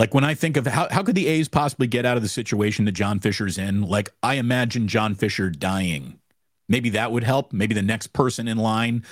Like 0.01 0.15
when 0.15 0.25
I 0.25 0.33
think 0.33 0.57
of 0.57 0.67
how, 0.67 0.89
how 0.91 1.03
could 1.03 1.15
the 1.15 1.27
A's 1.27 1.47
possibly 1.47 1.87
get 1.87 2.07
out 2.07 2.17
of 2.17 2.23
the 2.23 2.29
situation 2.31 2.87
that 2.87 2.93
John 2.93 3.21
Fisher's 3.21 3.59
in? 3.59 3.83
Like 3.83 4.09
I 4.23 4.37
imagine 4.37 4.89
John 4.89 5.15
Fisher 5.15 5.51
dying. 5.51 6.19
Maybe 6.71 6.89
that 6.89 7.13
would 7.13 7.23
help. 7.23 7.53
Maybe 7.53 7.75
the 7.75 7.83
next 7.83 8.15
person 8.15 8.49
in 8.49 8.57
line 8.57 9.05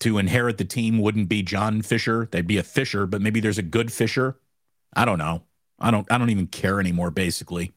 to 0.00 0.18
inherit 0.18 0.58
the 0.58 0.64
team 0.64 0.98
wouldn't 0.98 1.28
be 1.28 1.44
John 1.44 1.82
Fisher. 1.82 2.28
They'd 2.32 2.48
be 2.48 2.58
a 2.58 2.64
Fisher, 2.64 3.06
but 3.06 3.20
maybe 3.20 3.38
there's 3.38 3.58
a 3.58 3.62
good 3.62 3.92
Fisher. 3.92 4.36
I 4.96 5.04
don't 5.04 5.20
know. 5.20 5.44
I 5.78 5.92
don't 5.92 6.10
I 6.10 6.18
don't 6.18 6.30
even 6.30 6.48
care 6.48 6.80
anymore 6.80 7.12
basically. 7.12 7.70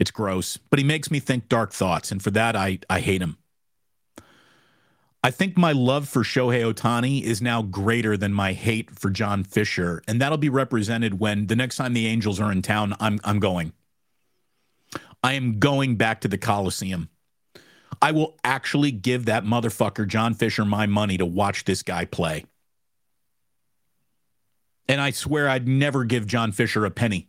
It's 0.00 0.10
gross, 0.10 0.56
but 0.56 0.80
he 0.80 0.84
makes 0.84 1.12
me 1.12 1.20
think 1.20 1.48
dark 1.48 1.72
thoughts 1.72 2.10
and 2.10 2.20
for 2.20 2.32
that 2.32 2.56
I 2.56 2.80
I 2.90 2.98
hate 2.98 3.22
him. 3.22 3.38
I 5.22 5.30
think 5.30 5.58
my 5.58 5.72
love 5.72 6.08
for 6.08 6.22
Shohei 6.22 6.72
Ohtani 6.72 7.22
is 7.22 7.42
now 7.42 7.60
greater 7.60 8.16
than 8.16 8.32
my 8.32 8.54
hate 8.54 8.98
for 8.98 9.10
John 9.10 9.44
Fisher, 9.44 10.02
and 10.08 10.20
that'll 10.20 10.38
be 10.38 10.48
represented 10.48 11.20
when 11.20 11.46
the 11.46 11.56
next 11.56 11.76
time 11.76 11.92
the 11.92 12.06
Angels 12.06 12.40
are 12.40 12.50
in 12.50 12.62
town. 12.62 12.96
I'm 12.98 13.20
I'm 13.22 13.38
going. 13.38 13.72
I 15.22 15.34
am 15.34 15.58
going 15.58 15.96
back 15.96 16.22
to 16.22 16.28
the 16.28 16.38
Coliseum. 16.38 17.10
I 18.00 18.12
will 18.12 18.38
actually 18.42 18.92
give 18.92 19.26
that 19.26 19.44
motherfucker 19.44 20.08
John 20.08 20.32
Fisher 20.32 20.64
my 20.64 20.86
money 20.86 21.18
to 21.18 21.26
watch 21.26 21.64
this 21.64 21.82
guy 21.82 22.06
play. 22.06 22.46
And 24.88 25.02
I 25.02 25.10
swear 25.10 25.50
I'd 25.50 25.68
never 25.68 26.04
give 26.04 26.26
John 26.26 26.50
Fisher 26.52 26.86
a 26.86 26.90
penny. 26.90 27.28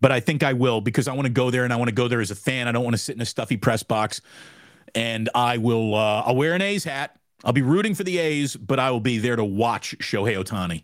But 0.00 0.10
I 0.10 0.18
think 0.18 0.42
I 0.42 0.52
will 0.52 0.80
because 0.80 1.06
I 1.06 1.14
want 1.14 1.26
to 1.26 1.32
go 1.32 1.50
there 1.50 1.62
and 1.62 1.72
I 1.72 1.76
want 1.76 1.88
to 1.88 1.94
go 1.94 2.08
there 2.08 2.20
as 2.20 2.32
a 2.32 2.34
fan. 2.34 2.66
I 2.66 2.72
don't 2.72 2.84
want 2.84 2.94
to 2.94 2.98
sit 2.98 3.14
in 3.14 3.22
a 3.22 3.26
stuffy 3.26 3.56
press 3.56 3.84
box 3.84 4.20
and 4.96 5.30
I 5.34 5.58
will 5.58 5.94
uh, 5.94 6.22
I'll 6.22 6.34
wear 6.34 6.54
an 6.54 6.62
A's 6.62 6.82
hat 6.82 7.16
I'll 7.44 7.52
be 7.52 7.62
rooting 7.62 7.94
for 7.94 8.04
the 8.04 8.18
A's, 8.18 8.56
but 8.56 8.80
I 8.80 8.90
will 8.90 9.00
be 9.00 9.18
there 9.18 9.36
to 9.36 9.44
watch 9.44 9.96
Shohei 9.98 10.42
Ohtani. 10.42 10.82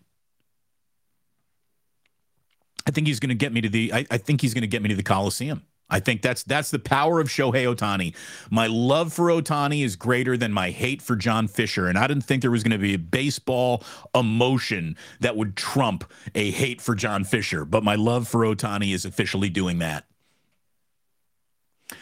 I 2.87 2.91
think 2.93 3.09
he's 3.09 3.21
going 3.21 3.31
to 3.31 3.35
get 3.35 3.53
me 3.53 3.61
to 3.61 3.69
the. 3.69 3.93
I, 3.93 4.07
I 4.11 4.19
think 4.19 4.41
he's 4.41 4.55
going 4.55 4.63
to 4.63 4.69
get 4.69 4.81
me 4.81 4.89
to 4.89 4.95
the 4.95 5.03
Coliseum. 5.03 5.63
I 5.91 6.01
think 6.01 6.23
that's 6.23 6.43
that's 6.45 6.71
the 6.71 6.79
power 6.79 7.21
of 7.21 7.29
Shohei 7.29 7.75
Ohtani. 7.75 8.15
My 8.51 8.67
love 8.67 9.13
for 9.13 9.27
Ohtani 9.27 9.85
is 9.85 9.97
greater 9.97 10.37
than 10.37 10.53
my 10.53 10.71
hate 10.71 11.03
for 11.03 11.17
John 11.17 11.49
Fisher, 11.49 11.89
and 11.89 11.99
I 11.99 12.07
didn't 12.07 12.25
think 12.25 12.43
there 12.43 12.51
was 12.51 12.63
going 12.63 12.73
to 12.73 12.79
be 12.79 12.95
a 12.95 12.99
baseball 12.99 13.85
emotion 14.15 14.97
that 15.21 15.37
would 15.37 15.57
trump 15.57 16.11
a 16.35 16.51
hate 16.51 16.81
for 16.81 16.95
John 16.95 17.25
Fisher. 17.25 17.65
But 17.65 17.85
my 17.85 17.95
love 17.95 18.29
for 18.29 18.41
Ohtani 18.41 18.95
is 18.95 19.05
officially 19.05 19.49
doing 19.49 19.79
that. 19.81 20.05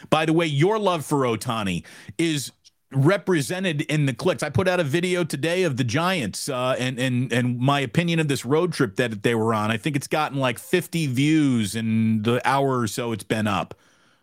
By 0.09 0.25
the 0.25 0.33
way, 0.33 0.45
your 0.45 0.79
love 0.79 1.05
for 1.05 1.19
Ohtani 1.19 1.83
is 2.17 2.51
represented 2.91 3.81
in 3.81 4.05
the 4.05 4.13
clicks. 4.13 4.43
I 4.43 4.49
put 4.49 4.67
out 4.67 4.79
a 4.79 4.83
video 4.83 5.23
today 5.23 5.63
of 5.63 5.77
the 5.77 5.83
Giants 5.83 6.49
uh, 6.49 6.75
and 6.77 6.99
and 6.99 7.31
and 7.31 7.57
my 7.57 7.79
opinion 7.79 8.19
of 8.19 8.27
this 8.27 8.45
road 8.45 8.73
trip 8.73 8.97
that 8.97 9.23
they 9.23 9.35
were 9.35 9.53
on. 9.53 9.71
I 9.71 9.77
think 9.77 9.95
it's 9.95 10.07
gotten 10.07 10.39
like 10.39 10.59
50 10.59 11.07
views 11.07 11.75
in 11.75 12.23
the 12.23 12.41
hour 12.47 12.79
or 12.79 12.87
so 12.87 13.11
it's 13.11 13.23
been 13.23 13.47
up, 13.47 13.73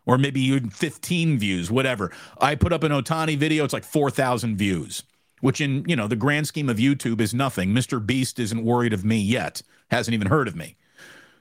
or 0.06 0.18
maybe 0.18 0.40
even 0.40 0.70
15 0.70 1.38
views, 1.38 1.70
whatever. 1.70 2.12
I 2.40 2.54
put 2.54 2.72
up 2.72 2.82
an 2.82 2.92
Ohtani 2.92 3.37
video. 3.37 3.64
It's 3.64 3.72
like 3.72 3.84
4,000 3.84 4.56
views, 4.56 5.02
which 5.40 5.60
in 5.60 5.84
you 5.88 5.96
know 5.96 6.06
the 6.06 6.16
grand 6.16 6.46
scheme 6.46 6.68
of 6.68 6.76
YouTube 6.76 7.20
is 7.20 7.34
nothing. 7.34 7.70
Mr. 7.70 8.04
Beast 8.04 8.38
isn't 8.38 8.64
worried 8.64 8.92
of 8.92 9.04
me 9.04 9.18
yet. 9.18 9.62
Hasn't 9.90 10.14
even 10.14 10.28
heard 10.28 10.48
of 10.48 10.54
me, 10.54 10.76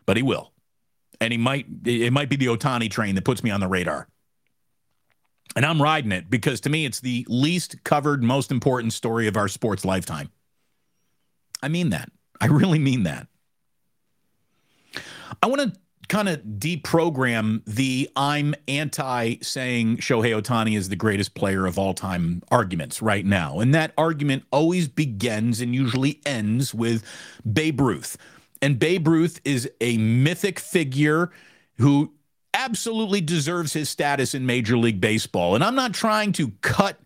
but 0.06 0.16
he 0.16 0.24
will, 0.24 0.54
and 1.20 1.34
he 1.34 1.38
might. 1.38 1.66
It 1.86 2.14
might 2.14 2.30
be 2.30 2.38
the 2.38 2.48
Ohtani 2.48 2.90
train 2.90 3.16
that 3.16 3.26
puts 3.26 3.44
me 3.44 3.52
on 3.52 3.60
the 3.60 3.68
radar. 3.68 4.08
And 5.56 5.66
I'm 5.66 5.82
riding 5.82 6.12
it 6.12 6.30
because 6.30 6.62
to 6.62 6.70
me, 6.70 6.86
it's 6.86 7.00
the 7.00 7.26
least 7.30 7.84
covered, 7.84 8.24
most 8.24 8.52
important 8.52 8.94
story 8.94 9.28
of 9.28 9.38
our 9.38 9.48
sports 9.48 9.86
lifetime. 9.86 10.30
I 11.62 11.68
mean 11.68 11.90
that. 11.90 12.12
I 12.40 12.48
really 12.48 12.80
mean 12.80 13.04
that. 13.04 13.28
I 15.42 15.48
want 15.48 15.62
to 15.62 15.80
kind 16.08 16.30
of 16.30 16.42
deprogram 16.42 17.62
the 17.66 18.10
I'm 18.16 18.56
anti 18.68 19.36
saying 19.42 19.98
Shohei 19.98 20.40
Ohtani 20.40 20.78
is 20.78 20.90
the 20.90 20.96
greatest 20.96 21.34
player 21.34 21.66
of 21.66 21.78
all 21.78 21.94
time 21.94 22.44
arguments 22.50 23.02
right 23.02 23.26
now. 23.26 23.60
And 23.60 23.74
that 23.76 23.94
argument 23.98 24.44
always 24.52 24.88
begins 24.88 25.60
and 25.60 25.76
usually 25.76 26.22
ends 26.26 26.74
with 26.74 27.04
Babe 27.52 27.82
Ruth. 27.82 28.18
And 28.62 28.80
Babe 28.80 29.08
Ruth 29.08 29.42
is 29.44 29.70
a 29.82 29.98
mythic 29.98 30.60
figure 30.60 31.32
who 31.78 32.14
absolutely 32.58 33.22
deserves 33.22 33.74
his 33.74 33.90
status 33.90 34.34
in 34.34 34.46
Major 34.46 34.78
League 34.78 35.00
Baseball. 35.00 35.56
And 35.56 35.64
I'm 35.64 35.76
not 35.76 35.94
trying 35.94 36.34
to 36.34 36.52
cut 36.62 37.00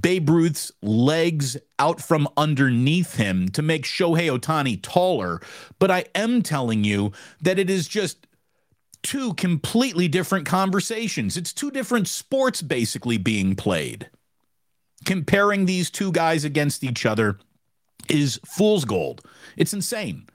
Babe 0.00 0.28
Ruth's 0.28 0.72
legs 0.82 1.56
out 1.78 2.00
from 2.00 2.28
underneath 2.36 3.16
him 3.16 3.48
to 3.50 3.62
make 3.62 3.84
Shohei 3.84 4.36
Ohtani 4.36 4.80
taller, 4.82 5.40
but 5.78 5.90
I 5.90 6.06
am 6.14 6.42
telling 6.42 6.84
you 6.84 7.12
that 7.40 7.58
it 7.58 7.70
is 7.70 7.86
just 7.86 8.26
two 9.02 9.34
completely 9.34 10.08
different 10.08 10.46
conversations. 10.46 11.36
It's 11.36 11.52
two 11.52 11.70
different 11.70 12.08
sports 12.08 12.62
basically 12.62 13.18
being 13.18 13.54
played. 13.54 14.08
Comparing 15.04 15.66
these 15.66 15.90
two 15.90 16.10
guys 16.10 16.44
against 16.44 16.82
each 16.82 17.04
other 17.04 17.38
is 18.08 18.40
fool's 18.46 18.86
gold. 18.86 19.20
It's 19.56 19.74
insane. 19.74 20.26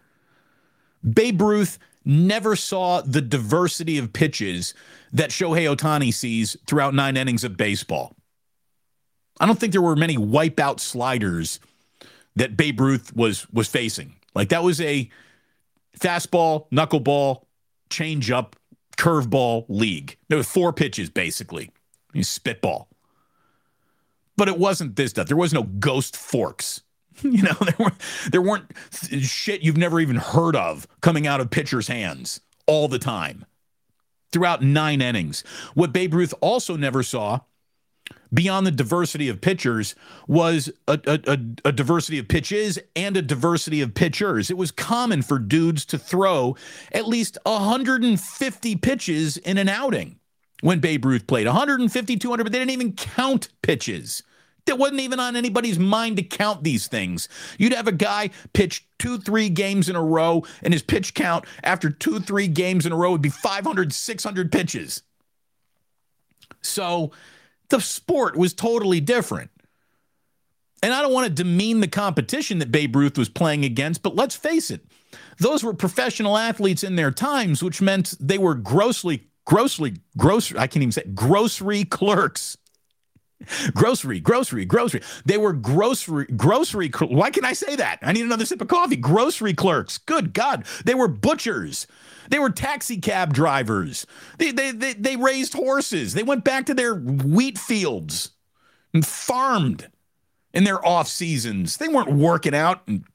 Babe 1.03 1.41
Ruth 1.41 1.79
never 2.05 2.55
saw 2.55 3.01
the 3.01 3.21
diversity 3.21 3.97
of 3.97 4.13
pitches 4.13 4.73
that 5.11 5.29
Shohei 5.29 5.73
Ohtani 5.73 6.13
sees 6.13 6.55
throughout 6.67 6.93
nine 6.93 7.17
innings 7.17 7.43
of 7.43 7.57
baseball. 7.57 8.15
I 9.39 9.45
don't 9.45 9.59
think 9.59 9.71
there 9.71 9.81
were 9.81 9.95
many 9.95 10.17
wipeout 10.17 10.79
sliders 10.79 11.59
that 12.35 12.57
Babe 12.57 12.79
Ruth 12.79 13.15
was 13.15 13.49
was 13.51 13.67
facing. 13.67 14.15
Like 14.35 14.49
that 14.49 14.63
was 14.63 14.81
a 14.81 15.09
fastball, 15.97 16.69
knuckleball, 16.71 17.43
changeup, 17.89 18.53
curveball 18.97 19.65
league. 19.69 20.17
There 20.27 20.37
were 20.37 20.43
four 20.43 20.73
pitches 20.73 21.09
basically. 21.09 21.71
You 22.13 22.23
spitball. 22.23 22.87
But 24.35 24.47
it 24.47 24.57
wasn't 24.57 24.95
this 24.95 25.11
stuff. 25.11 25.27
There 25.27 25.37
was 25.37 25.53
no 25.53 25.63
ghost 25.63 26.15
forks. 26.15 26.81
You 27.29 27.43
know, 27.43 27.55
there 27.61 27.75
weren't 27.77 28.01
there 28.31 28.41
weren't 28.41 28.71
shit 29.21 29.61
you've 29.61 29.77
never 29.77 29.99
even 29.99 30.15
heard 30.15 30.55
of 30.55 30.87
coming 31.01 31.27
out 31.27 31.41
of 31.41 31.49
pitchers' 31.49 31.87
hands 31.87 32.41
all 32.65 32.87
the 32.87 32.99
time 32.99 33.45
throughout 34.31 34.61
nine 34.61 35.01
innings. 35.01 35.43
What 35.73 35.91
Babe 35.91 36.13
Ruth 36.13 36.33
also 36.41 36.75
never 36.75 37.03
saw 37.03 37.41
beyond 38.33 38.65
the 38.65 38.71
diversity 38.71 39.29
of 39.29 39.41
pitchers 39.41 39.95
was 40.27 40.71
a, 40.87 40.99
a, 41.05 41.39
a, 41.65 41.71
diversity 41.71 42.19
of 42.19 42.27
pitches 42.27 42.79
and 42.95 43.17
a 43.17 43.21
diversity 43.21 43.81
of 43.81 43.93
pitchers. 43.93 44.49
It 44.49 44.57
was 44.57 44.71
common 44.71 45.21
for 45.21 45.39
dudes 45.39 45.85
to 45.85 45.97
throw 45.97 46.55
at 46.91 47.07
least 47.07 47.37
150 47.43 48.75
pitches 48.77 49.37
in 49.37 49.57
an 49.57 49.69
outing 49.69 50.19
when 50.61 50.79
Babe 50.79 51.05
Ruth 51.05 51.27
played 51.27 51.47
150, 51.47 52.17
200, 52.17 52.43
but 52.43 52.51
they 52.51 52.59
didn't 52.59 52.71
even 52.71 52.93
count 52.93 53.49
pitches. 53.61 54.23
It 54.65 54.77
wasn't 54.77 54.99
even 54.99 55.19
on 55.19 55.35
anybody's 55.35 55.79
mind 55.79 56.17
to 56.17 56.23
count 56.23 56.63
these 56.63 56.87
things. 56.87 57.27
You'd 57.57 57.73
have 57.73 57.87
a 57.87 57.91
guy 57.91 58.29
pitch 58.53 58.87
two, 58.99 59.17
three 59.17 59.49
games 59.49 59.89
in 59.89 59.95
a 59.95 60.03
row, 60.03 60.43
and 60.61 60.73
his 60.73 60.83
pitch 60.83 61.13
count 61.13 61.45
after 61.63 61.89
two, 61.89 62.19
three 62.19 62.47
games 62.47 62.85
in 62.85 62.91
a 62.91 62.95
row 62.95 63.11
would 63.11 63.21
be 63.21 63.29
500, 63.29 63.91
600 63.91 64.51
pitches. 64.51 65.01
So 66.61 67.11
the 67.69 67.79
sport 67.79 68.35
was 68.35 68.53
totally 68.53 68.99
different. 68.99 69.49
And 70.81 70.93
I 70.93 71.01
don't 71.01 71.13
want 71.13 71.27
to 71.27 71.43
demean 71.43 71.81
the 71.81 71.87
competition 71.87 72.59
that 72.59 72.71
Babe 72.71 72.95
Ruth 72.95 73.17
was 73.17 73.27
playing 73.27 73.65
against, 73.65 74.01
but 74.01 74.15
let's 74.15 74.35
face 74.35 74.71
it, 74.71 74.85
those 75.39 75.63
were 75.63 75.73
professional 75.73 76.37
athletes 76.37 76.83
in 76.83 76.95
their 76.95 77.11
times, 77.11 77.63
which 77.63 77.81
meant 77.81 78.15
they 78.19 78.37
were 78.37 78.55
grossly, 78.55 79.27
grossly, 79.45 79.95
gross, 80.17 80.53
I 80.53 80.67
can't 80.67 80.83
even 80.83 80.91
say 80.91 81.03
grocery 81.13 81.83
clerks 81.83 82.57
grocery, 83.73 84.19
grocery, 84.19 84.65
grocery. 84.65 85.01
They 85.25 85.37
were 85.37 85.53
grocery, 85.53 86.25
grocery. 86.25 86.89
Why 86.89 87.31
can 87.31 87.45
I 87.45 87.53
say 87.53 87.75
that? 87.75 87.99
I 88.01 88.11
need 88.11 88.25
another 88.25 88.45
sip 88.45 88.61
of 88.61 88.67
coffee. 88.67 88.95
Grocery 88.95 89.53
clerks. 89.53 89.97
Good 89.97 90.33
God. 90.33 90.65
They 90.85 90.95
were 90.95 91.07
butchers. 91.07 91.87
They 92.29 92.39
were 92.39 92.49
taxi 92.49 92.97
cab 92.97 93.33
drivers. 93.33 94.05
They, 94.37 94.51
they, 94.51 94.71
they, 94.71 94.93
they 94.93 95.15
raised 95.15 95.53
horses. 95.53 96.13
They 96.13 96.23
went 96.23 96.43
back 96.43 96.65
to 96.67 96.73
their 96.73 96.95
wheat 96.95 97.57
fields 97.57 98.31
and 98.93 99.05
farmed 99.05 99.89
in 100.53 100.63
their 100.63 100.85
off 100.85 101.07
seasons. 101.07 101.77
They 101.77 101.87
weren't 101.87 102.11
working 102.11 102.53
out 102.53 102.81
in 102.87 103.05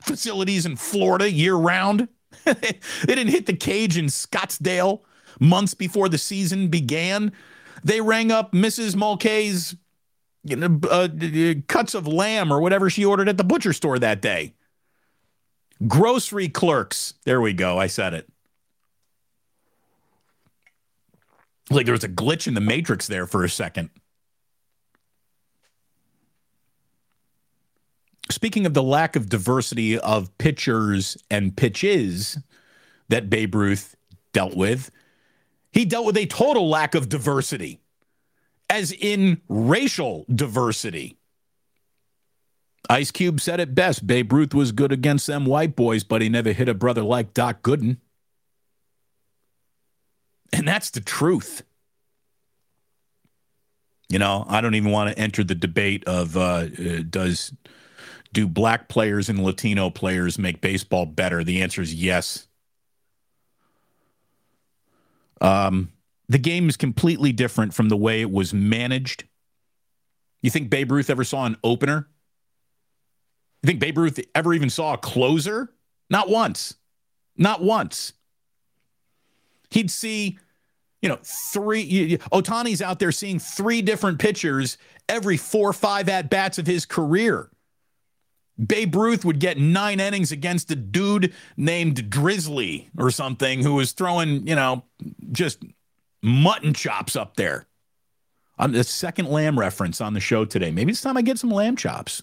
facilities 0.00 0.66
in 0.66 0.76
Florida 0.76 1.30
year 1.30 1.54
round. 1.54 2.08
they 2.44 2.80
didn't 3.06 3.28
hit 3.28 3.46
the 3.46 3.56
cage 3.56 3.96
in 3.96 4.06
Scottsdale 4.06 5.02
months 5.38 5.74
before 5.74 6.08
the 6.08 6.18
season 6.18 6.68
began 6.68 7.32
they 7.84 8.00
rang 8.00 8.32
up 8.32 8.52
Mrs. 8.52 8.96
Mulcahy's 8.96 9.76
you 10.46 10.54
know, 10.56 10.78
uh, 10.88 11.08
cuts 11.66 11.94
of 11.94 12.06
lamb 12.06 12.52
or 12.52 12.60
whatever 12.60 12.88
she 12.88 13.04
ordered 13.04 13.28
at 13.28 13.36
the 13.36 13.44
butcher 13.44 13.72
store 13.72 13.98
that 13.98 14.22
day. 14.22 14.54
Grocery 15.86 16.48
clerks. 16.48 17.14
There 17.24 17.40
we 17.40 17.52
go. 17.52 17.78
I 17.78 17.88
said 17.88 18.14
it. 18.14 18.28
Like 21.68 21.84
there 21.84 21.92
was 21.92 22.04
a 22.04 22.08
glitch 22.08 22.46
in 22.46 22.54
the 22.54 22.60
matrix 22.60 23.08
there 23.08 23.26
for 23.26 23.42
a 23.42 23.48
second. 23.48 23.90
Speaking 28.30 28.66
of 28.66 28.74
the 28.74 28.82
lack 28.82 29.16
of 29.16 29.28
diversity 29.28 29.98
of 29.98 30.36
pitchers 30.38 31.16
and 31.30 31.56
pitches 31.56 32.38
that 33.08 33.30
Babe 33.30 33.54
Ruth 33.54 33.96
dealt 34.32 34.56
with, 34.56 34.90
he 35.72 35.84
dealt 35.84 36.06
with 36.06 36.16
a 36.16 36.26
total 36.26 36.68
lack 36.68 36.94
of 36.94 37.08
diversity, 37.08 37.80
as 38.70 38.92
in 38.92 39.40
racial 39.48 40.24
diversity. 40.32 41.18
Ice 42.88 43.10
Cube 43.10 43.40
said 43.40 43.60
it 43.60 43.74
best 43.74 44.06
Babe 44.06 44.32
Ruth 44.32 44.54
was 44.54 44.72
good 44.72 44.92
against 44.92 45.26
them 45.26 45.44
white 45.44 45.74
boys, 45.76 46.04
but 46.04 46.22
he 46.22 46.28
never 46.28 46.52
hit 46.52 46.68
a 46.68 46.74
brother 46.74 47.02
like 47.02 47.34
Doc 47.34 47.62
Gooden. 47.62 47.98
And 50.52 50.66
that's 50.66 50.90
the 50.90 51.00
truth. 51.00 51.62
You 54.08 54.20
know, 54.20 54.44
I 54.48 54.60
don't 54.60 54.76
even 54.76 54.92
want 54.92 55.10
to 55.10 55.18
enter 55.18 55.42
the 55.42 55.56
debate 55.56 56.04
of 56.06 56.36
uh, 56.36 56.40
uh, 56.40 57.02
does 57.10 57.52
do 58.32 58.46
black 58.46 58.88
players 58.88 59.28
and 59.28 59.42
Latino 59.42 59.90
players 59.90 60.38
make 60.38 60.60
baseball 60.60 61.06
better? 61.06 61.42
The 61.42 61.62
answer 61.62 61.82
is 61.82 61.92
yes. 61.92 62.45
Um, 65.40 65.92
the 66.28 66.38
game 66.38 66.68
is 66.68 66.76
completely 66.76 67.32
different 67.32 67.74
from 67.74 67.88
the 67.88 67.96
way 67.96 68.20
it 68.20 68.30
was 68.30 68.52
managed. 68.52 69.24
You 70.42 70.50
think 70.50 70.70
Babe 70.70 70.92
Ruth 70.92 71.10
ever 71.10 71.24
saw 71.24 71.44
an 71.46 71.56
opener? 71.62 72.08
You 73.62 73.68
think 73.68 73.80
Babe 73.80 73.98
Ruth 73.98 74.20
ever 74.34 74.54
even 74.54 74.70
saw 74.70 74.94
a 74.94 74.98
closer? 74.98 75.72
Not 76.10 76.28
once. 76.28 76.74
Not 77.36 77.62
once. 77.62 78.12
He'd 79.70 79.90
see, 79.90 80.38
you 81.02 81.06
you 81.06 81.08
know, 81.08 81.18
three. 81.22 82.18
Ohtani's 82.32 82.82
out 82.82 82.98
there 82.98 83.12
seeing 83.12 83.38
three 83.38 83.82
different 83.82 84.18
pitchers 84.18 84.78
every 85.08 85.36
four 85.36 85.70
or 85.70 85.72
five 85.72 86.08
at 86.08 86.30
bats 86.30 86.58
of 86.58 86.66
his 86.66 86.84
career. 86.86 87.50
Babe 88.64 88.94
Ruth 88.94 89.24
would 89.24 89.38
get 89.38 89.58
nine 89.58 90.00
innings 90.00 90.32
against 90.32 90.70
a 90.70 90.76
dude 90.76 91.34
named 91.56 92.08
Drizzly 92.08 92.88
or 92.96 93.10
something 93.10 93.62
who 93.62 93.74
was 93.74 93.92
throwing, 93.92 94.46
you 94.46 94.54
know, 94.54 94.84
just 95.32 95.62
mutton 96.22 96.72
chops 96.72 97.16
up 97.16 97.36
there. 97.36 97.66
On 98.58 98.72
the 98.72 98.84
second 98.84 99.28
lamb 99.28 99.58
reference 99.58 100.00
on 100.00 100.14
the 100.14 100.20
show 100.20 100.46
today. 100.46 100.70
Maybe 100.70 100.92
it's 100.92 101.02
time 101.02 101.18
I 101.18 101.22
get 101.22 101.38
some 101.38 101.50
lamb 101.50 101.76
chops. 101.76 102.22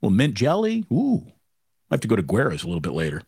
Well, 0.00 0.12
mint 0.12 0.34
jelly. 0.34 0.84
Ooh. 0.92 1.24
I 1.90 1.94
have 1.94 2.00
to 2.02 2.08
go 2.08 2.14
to 2.14 2.22
Guerra's 2.22 2.62
a 2.62 2.66
little 2.66 2.80
bit 2.80 2.92
later. 2.92 3.22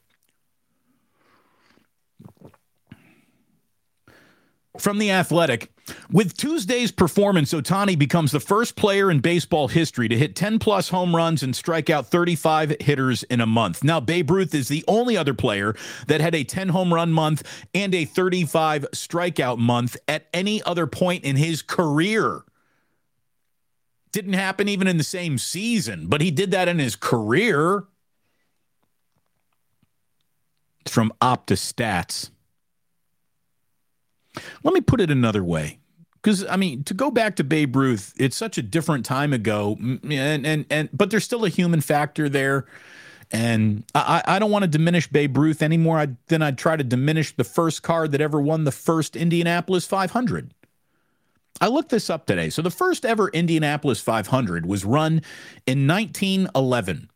From 4.78 4.96
The 4.96 5.10
Athletic, 5.10 5.70
with 6.10 6.34
Tuesday's 6.34 6.92
performance, 6.92 7.52
Ohtani 7.52 7.98
becomes 7.98 8.32
the 8.32 8.40
first 8.40 8.74
player 8.74 9.10
in 9.10 9.20
baseball 9.20 9.68
history 9.68 10.08
to 10.08 10.16
hit 10.16 10.34
10 10.34 10.58
plus 10.58 10.88
home 10.88 11.14
runs 11.14 11.42
and 11.42 11.54
strike 11.54 11.90
out 11.90 12.06
35 12.06 12.76
hitters 12.80 13.22
in 13.24 13.42
a 13.42 13.46
month. 13.46 13.84
Now, 13.84 14.00
Babe 14.00 14.30
Ruth 14.30 14.54
is 14.54 14.68
the 14.68 14.82
only 14.88 15.14
other 15.14 15.34
player 15.34 15.76
that 16.06 16.22
had 16.22 16.34
a 16.34 16.42
10 16.42 16.70
home 16.70 16.94
run 16.94 17.12
month 17.12 17.42
and 17.74 17.94
a 17.94 18.06
35 18.06 18.86
strikeout 18.94 19.58
month 19.58 19.98
at 20.08 20.28
any 20.32 20.62
other 20.62 20.86
point 20.86 21.24
in 21.24 21.36
his 21.36 21.60
career. 21.60 22.42
Didn't 24.10 24.34
happen 24.34 24.68
even 24.68 24.86
in 24.86 24.96
the 24.96 25.04
same 25.04 25.36
season, 25.36 26.06
but 26.06 26.22
he 26.22 26.30
did 26.30 26.50
that 26.50 26.68
in 26.68 26.78
his 26.78 26.96
career. 26.96 27.84
From 30.88 31.12
Opta 31.20 31.56
Stats. 31.56 32.30
Let 34.62 34.74
me 34.74 34.80
put 34.80 35.00
it 35.00 35.10
another 35.10 35.44
way. 35.44 35.78
Because 36.22 36.46
I 36.46 36.56
mean, 36.56 36.84
to 36.84 36.94
go 36.94 37.10
back 37.10 37.36
to 37.36 37.44
Babe 37.44 37.74
Ruth, 37.74 38.14
it's 38.16 38.36
such 38.36 38.56
a 38.56 38.62
different 38.62 39.04
time 39.04 39.32
ago, 39.32 39.76
and 39.80 40.46
and 40.46 40.66
and 40.70 40.88
but 40.92 41.10
there's 41.10 41.24
still 41.24 41.44
a 41.44 41.48
human 41.48 41.80
factor 41.80 42.28
there, 42.28 42.66
and 43.32 43.84
I 43.94 44.22
I 44.24 44.38
don't 44.38 44.52
want 44.52 44.62
to 44.62 44.68
diminish 44.68 45.08
Babe 45.08 45.36
Ruth 45.36 45.62
anymore 45.62 46.06
than 46.28 46.42
I'd 46.42 46.58
try 46.58 46.76
to 46.76 46.84
diminish 46.84 47.34
the 47.34 47.44
first 47.44 47.82
car 47.82 48.06
that 48.06 48.20
ever 48.20 48.40
won 48.40 48.64
the 48.64 48.72
first 48.72 49.16
Indianapolis 49.16 49.84
500. 49.84 50.54
I 51.60 51.66
looked 51.66 51.90
this 51.90 52.08
up 52.08 52.26
today. 52.26 52.50
So 52.50 52.62
the 52.62 52.70
first 52.70 53.04
ever 53.04 53.28
Indianapolis 53.28 54.00
500 54.00 54.66
was 54.66 54.84
run 54.84 55.22
in 55.66 55.88
1911, 55.88 57.10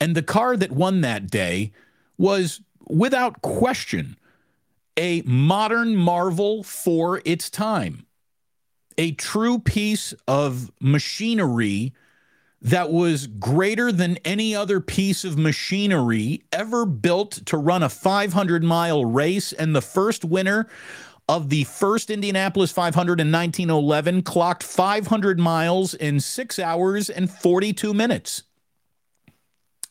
and 0.00 0.14
the 0.14 0.22
car 0.22 0.56
that 0.56 0.70
won 0.70 1.00
that 1.00 1.28
day 1.28 1.72
was 2.16 2.60
without 2.88 3.42
question 3.42 4.16
a 4.96 5.22
modern 5.22 5.96
marvel 5.96 6.62
for 6.62 7.20
its 7.24 7.50
time, 7.50 8.06
a 8.96 9.12
true 9.12 9.58
piece 9.58 10.14
of 10.26 10.70
machinery 10.80 11.92
that 12.62 12.90
was 12.90 13.26
greater 13.26 13.92
than 13.92 14.16
any 14.24 14.54
other 14.54 14.80
piece 14.80 15.24
of 15.24 15.38
machinery 15.38 16.42
ever 16.52 16.86
built 16.86 17.32
to 17.46 17.56
run 17.56 17.82
a 17.82 17.88
500 17.88 18.64
mile 18.64 19.04
race. 19.04 19.52
And 19.52 19.74
the 19.74 19.82
first 19.82 20.24
winner 20.24 20.66
of 21.28 21.48
the 21.48 21.64
first 21.64 22.10
Indianapolis 22.10 22.72
500 22.72 23.20
in 23.20 23.30
1911 23.30 24.22
clocked 24.22 24.62
500 24.62 25.38
miles 25.38 25.92
in 25.94 26.20
six 26.20 26.58
hours 26.58 27.10
and 27.10 27.30
42 27.30 27.92
minutes. 27.92 28.44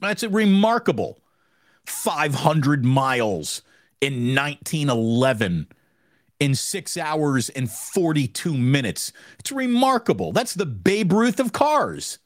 That's 0.01 0.23
a 0.23 0.29
remarkable 0.29 1.19
500 1.85 2.83
miles 2.83 3.61
in 4.05 4.35
1911 4.35 5.67
in 6.39 6.53
six 6.53 6.95
hours 6.95 7.49
and 7.49 7.71
42 7.71 8.53
minutes. 8.53 9.11
It's 9.39 9.51
remarkable. 9.51 10.31
That's 10.31 10.53
the 10.53 10.65
Babe 10.65 11.11
Ruth 11.11 11.39
of 11.39 11.53
cars. 11.53 12.19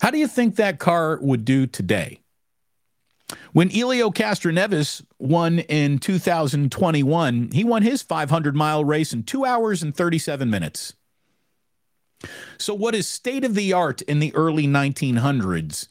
How 0.00 0.10
do 0.10 0.18
you 0.18 0.28
think 0.28 0.56
that 0.56 0.78
car 0.78 1.18
would 1.20 1.44
do 1.44 1.66
today? 1.66 2.20
When 3.52 3.70
Helio 3.70 4.10
Castroneves 4.10 5.04
won 5.18 5.60
in 5.60 5.98
2021, 5.98 7.50
he 7.52 7.64
won 7.64 7.82
his 7.82 8.02
500 8.02 8.56
mile 8.56 8.84
race 8.84 9.12
in 9.12 9.22
two 9.24 9.44
hours 9.44 9.82
and 9.82 9.94
37 9.94 10.48
minutes. 10.48 10.94
So, 12.58 12.74
what 12.74 12.94
is 12.94 13.08
state 13.08 13.44
of 13.44 13.54
the 13.54 13.72
art 13.72 14.02
in 14.02 14.18
the 14.18 14.34
early 14.34 14.66
1900s 14.66 15.88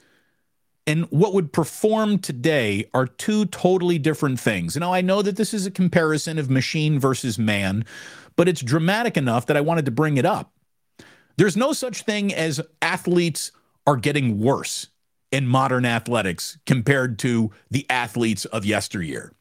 and 0.89 1.05
what 1.11 1.35
would 1.35 1.53
perform 1.53 2.17
today 2.17 2.89
are 2.95 3.05
two 3.05 3.45
totally 3.45 3.99
different 3.99 4.39
things. 4.39 4.75
Now, 4.75 4.91
I 4.91 5.01
know 5.01 5.21
that 5.21 5.35
this 5.35 5.53
is 5.53 5.67
a 5.67 5.71
comparison 5.71 6.39
of 6.39 6.49
machine 6.49 6.97
versus 6.97 7.37
man, 7.37 7.85
but 8.35 8.49
it's 8.49 8.63
dramatic 8.63 9.15
enough 9.15 9.45
that 9.45 9.55
I 9.55 9.61
wanted 9.61 9.85
to 9.85 9.91
bring 9.91 10.17
it 10.17 10.25
up. 10.25 10.51
There's 11.37 11.55
no 11.55 11.73
such 11.73 12.01
thing 12.01 12.33
as 12.33 12.59
athletes 12.81 13.51
are 13.85 13.97
getting 13.97 14.39
worse 14.39 14.87
in 15.31 15.45
modern 15.45 15.85
athletics 15.85 16.57
compared 16.65 17.19
to 17.19 17.51
the 17.69 17.85
athletes 17.91 18.45
of 18.45 18.65
yesteryear. 18.65 19.31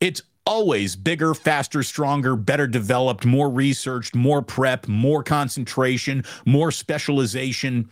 It's 0.00 0.22
always 0.44 0.96
bigger, 0.96 1.32
faster, 1.32 1.84
stronger, 1.84 2.34
better 2.34 2.66
developed, 2.66 3.24
more 3.24 3.48
researched, 3.48 4.16
more 4.16 4.42
prep, 4.42 4.88
more 4.88 5.22
concentration, 5.22 6.24
more 6.44 6.72
specialization. 6.72 7.88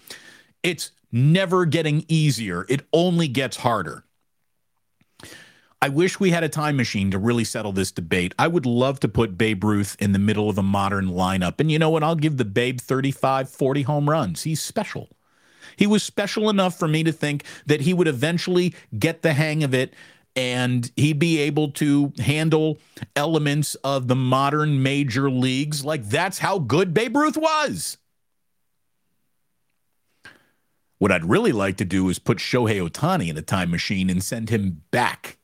It's 0.64 0.90
never 1.12 1.66
getting 1.66 2.05
easier, 2.09 2.66
it 2.68 2.83
only 2.92 3.29
gets 3.29 3.59
harder. 3.59 4.05
I 5.83 5.88
wish 5.88 6.20
we 6.20 6.31
had 6.31 6.44
a 6.44 6.49
time 6.49 6.77
machine 6.77 7.11
to 7.11 7.18
really 7.18 7.44
settle 7.44 7.73
this 7.73 7.90
debate. 7.90 8.35
I 8.38 8.49
would 8.49 8.66
love 8.66 9.01
to 9.01 9.09
put 9.09 9.38
Babe 9.38 9.64
Ruth 9.64 9.96
in 9.99 10.12
the 10.12 10.18
middle 10.18 10.51
of 10.51 10.59
a 10.59 10.62
modern 10.62 11.07
lineup. 11.07 11.59
And 11.59 11.73
you 11.73 11.79
know 11.79 11.88
what? 11.88 12.03
I'll 12.03 12.16
give 12.16 12.37
the 12.37 12.44
Babe 12.44 12.79
35, 12.79 13.49
40 13.49 13.83
home 13.83 14.11
runs. 14.11 14.42
He's 14.42 14.61
special. 14.61 15.09
He 15.77 15.87
was 15.87 16.03
special 16.03 16.51
enough 16.51 16.79
for 16.79 16.87
me 16.87 17.03
to 17.05 17.12
think 17.12 17.44
that 17.64 17.81
he 17.81 17.94
would 17.94 18.09
eventually 18.09 18.75
get 18.99 19.23
the 19.23 19.33
hang 19.33 19.64
of 19.64 19.73
it 19.73 19.94
and 20.37 20.90
he'd 20.96 21.18
be 21.18 21.38
able 21.38 21.70
to 21.73 22.12
handle 22.18 22.79
elements 23.16 23.75
of 23.77 24.07
the 24.07 24.16
modern 24.16 24.83
major 24.83 25.31
leagues. 25.31 25.83
Like 25.83 26.05
that's 26.05 26.38
how 26.38 26.59
good 26.59 26.92
Babe 26.92 27.16
Ruth 27.16 27.38
was. 27.38 27.96
What 31.00 31.10
I'd 31.10 31.24
really 31.24 31.52
like 31.52 31.78
to 31.78 31.86
do 31.86 32.10
is 32.10 32.18
put 32.18 32.36
Shohei 32.36 32.86
Ohtani 32.86 33.30
in 33.30 33.38
a 33.38 33.42
time 33.42 33.70
machine 33.70 34.10
and 34.10 34.22
send 34.22 34.50
him 34.50 34.82
back 34.90 35.38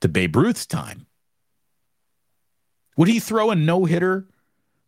to 0.00 0.08
Babe 0.08 0.34
Ruth's 0.34 0.66
time. 0.66 1.06
Would 2.96 3.06
he 3.06 3.20
throw 3.20 3.52
a 3.52 3.54
no 3.54 3.84
hitter 3.84 4.26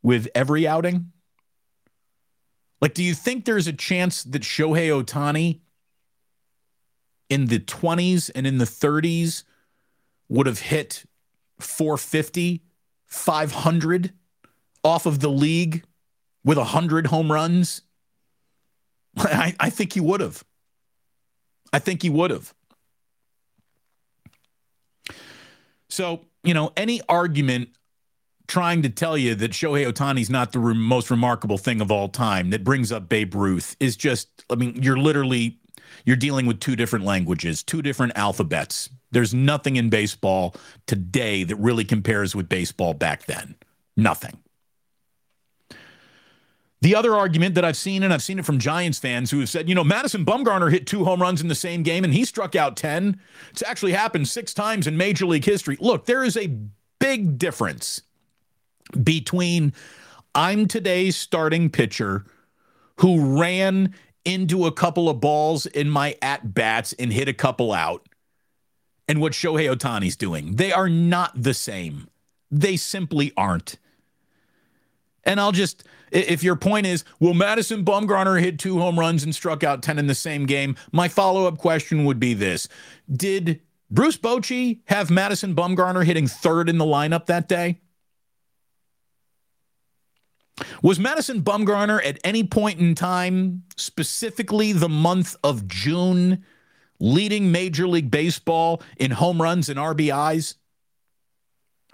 with 0.03 0.27
every 0.35 0.67
outing? 0.67 1.13
Like, 2.81 2.95
do 2.95 3.05
you 3.05 3.15
think 3.15 3.45
there's 3.45 3.69
a 3.69 3.73
chance 3.73 4.25
that 4.25 4.43
Shohei 4.43 4.89
Ohtani 4.89 5.61
in 7.31 7.47
the 7.47 7.61
20s 7.61 8.33
and 8.35 8.49
in 8.49 8.59
the 8.59 8.65
30s 8.65 9.45
would 10.29 10.49
have 10.49 10.63
hit 10.63 11.05
450, 11.61 12.61
500 13.07 14.13
off 14.83 15.07
of 15.07 15.21
the 15.21 15.31
league 15.31 15.85
with 16.45 16.59
100 16.59 17.07
home 17.07 17.31
runs? 17.31 17.83
I, 19.19 19.55
I 19.59 19.71
think 19.71 19.93
he 19.93 20.01
would 20.01 20.21
have. 20.21 20.45
I 21.73 21.79
think 21.79 22.03
he 22.03 22.11
would 22.11 22.31
have. 22.31 22.55
So, 25.89 26.27
you 26.43 26.55
know, 26.55 26.73
any 26.77 27.01
argument 27.09 27.71
trying 28.47 28.83
to 28.83 28.89
tell 28.91 29.17
you 29.17 29.35
that 29.35 29.53
Shohei 29.53 29.91
Ohtani's 29.91 30.31
not 30.31 30.53
the 30.53 30.59
re- 30.59 30.75
most 30.75 31.11
remarkable 31.11 31.59
thing 31.59 31.81
of 31.81 31.91
all 31.91 32.09
time 32.09 32.51
that 32.51 32.65
brings 32.65 32.93
up 32.93 33.09
Babe 33.09 33.35
Ruth 33.35 33.77
is 33.81 33.97
just, 33.97 34.29
I 34.51 34.57
mean, 34.57 34.83
you're 34.83 34.99
literally 34.99 35.59
you're 36.05 36.17
dealing 36.17 36.47
with 36.47 36.61
two 36.61 36.77
different 36.77 37.05
languages, 37.05 37.63
two 37.63 37.83
different 37.83 38.13
alphabets. 38.17 38.91
There's 39.11 39.33
nothing 39.33 39.77
in 39.77 39.91
baseball 39.91 40.55
today 40.87 41.45
that 41.45 41.57
really 41.57 41.85
compares 41.85 42.35
with 42.35 42.49
baseball 42.49 42.95
back 42.95 43.27
then. 43.27 43.55
Nothing. 43.97 44.39
The 46.85 46.95
other 46.95 47.15
argument 47.15 47.55
that 47.55 47.65
I've 47.65 47.79
seen, 47.79 48.03
and 48.03 48.13
I've 48.13 48.23
seen 48.23 48.39
it 48.39 48.45
from 48.45 48.59
Giants 48.59 48.99
fans 48.99 49.31
who 49.31 49.41
have 49.41 49.49
said, 49.49 49.71
you 49.71 49.75
know, 49.75 49.83
Madison 49.83 50.23
Bumgarner 50.23 50.71
hit 50.71 50.87
two 50.87 51.03
home 51.07 51.23
runs 51.23 51.41
in 51.41 51.49
the 51.49 51.55
same 51.55 51.83
game 51.83 52.05
and 52.05 52.13
he 52.13 52.27
struck 52.27 52.55
out 52.55 52.77
10. 52.77 53.19
It's 53.53 53.63
actually 53.63 53.93
happened 53.93 54.29
six 54.29 54.53
times 54.53 54.87
in 54.87 54.99
Major 54.99 55.25
League 55.25 55.47
history. 55.47 55.79
Look, 55.81 56.05
there 56.05 56.23
is 56.23 56.37
a 56.37 56.59
big 56.99 57.39
difference 57.39 58.03
between 59.03 59.73
I'm 60.35 60.69
today's 60.69 61.17
starting 61.17 61.71
pitcher 61.71 62.27
who 62.97 63.41
ran 63.41 63.95
into 64.27 64.67
a 64.67 64.73
couple 64.73 65.09
of 65.09 65.21
balls 65.21 65.65
in 65.65 65.89
my 65.89 66.19
at 66.21 66.53
bats 66.53 66.93
and 66.99 67.11
hit 67.11 67.29
a 67.29 67.33
couple 67.33 67.73
out 67.73 68.07
and 69.09 69.23
what 69.23 69.33
Shohei 69.33 69.75
Ohtani's 69.75 70.17
doing. 70.17 70.57
They 70.57 70.71
are 70.71 70.91
not 70.91 71.33
the 71.35 71.55
same. 71.55 72.09
They 72.51 72.77
simply 72.77 73.33
aren't. 73.39 73.79
And 75.27 75.41
I'll 75.41 75.53
just 75.53 75.85
if 76.15 76.45
your 76.45 76.55
point 76.55 76.87
is, 76.87 77.05
will 77.19 77.35
Madison 77.35 77.85
Bumgarner 77.85 78.41
hit 78.41 78.59
two 78.59 78.79
home 78.79 78.99
runs 78.99 79.25
and 79.25 79.35
struck 79.35 79.65
out 79.65 79.83
10 79.83 79.99
in 79.99 80.07
the 80.07 80.15
same 80.15 80.47
game? 80.47 80.77
My 80.93 81.09
follow 81.09 81.47
up 81.47 81.59
question 81.59 82.05
would 82.05 82.21
be 82.21 82.35
this 82.35 82.69
Did 83.13 83.61
Bruce 83.91 84.17
Bochy 84.17 84.81
have 84.87 85.11
Madison 85.11 85.55
Bumgarner 85.55 86.05
hitting 86.05 86.27
third 86.27 86.69
in 86.69 86.79
the 86.79 86.85
lineup 86.85 87.27
that 87.27 87.49
day? 87.49 87.81
Was 90.83 91.01
Madison 91.01 91.43
Bumgarner 91.43 92.05
at 92.05 92.19
any 92.23 92.45
point 92.45 92.79
in 92.79 92.95
time, 92.95 93.65
specifically 93.77 94.73
the 94.73 94.89
month 94.89 95.35
of 95.43 95.67
June, 95.67 96.45
leading 97.01 97.51
Major 97.51 97.89
League 97.89 98.11
Baseball 98.11 98.81
in 98.97 99.11
home 99.11 99.43
runs 99.43 99.69
and 99.69 99.81
RBIs? 99.81 100.55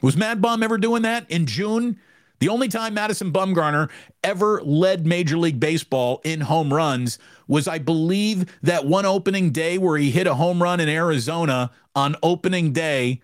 Was 0.02 0.14
Mad 0.14 0.42
Bum 0.42 0.62
ever 0.62 0.76
doing 0.76 1.02
that 1.02 1.30
in 1.30 1.46
June? 1.46 1.98
The 2.40 2.48
only 2.48 2.68
time 2.68 2.94
Madison 2.94 3.32
Bumgarner 3.32 3.90
ever 4.24 4.62
led 4.62 5.06
Major 5.06 5.36
League 5.36 5.60
Baseball 5.60 6.22
in 6.24 6.40
home 6.40 6.72
runs 6.72 7.18
was, 7.46 7.68
I 7.68 7.78
believe, 7.78 8.58
that 8.62 8.86
one 8.86 9.04
opening 9.04 9.50
day 9.50 9.76
where 9.76 9.98
he 9.98 10.10
hit 10.10 10.26
a 10.26 10.34
home 10.34 10.62
run 10.62 10.80
in 10.80 10.88
Arizona 10.88 11.70
on 11.94 12.16
opening 12.22 12.72
day, 12.72 13.20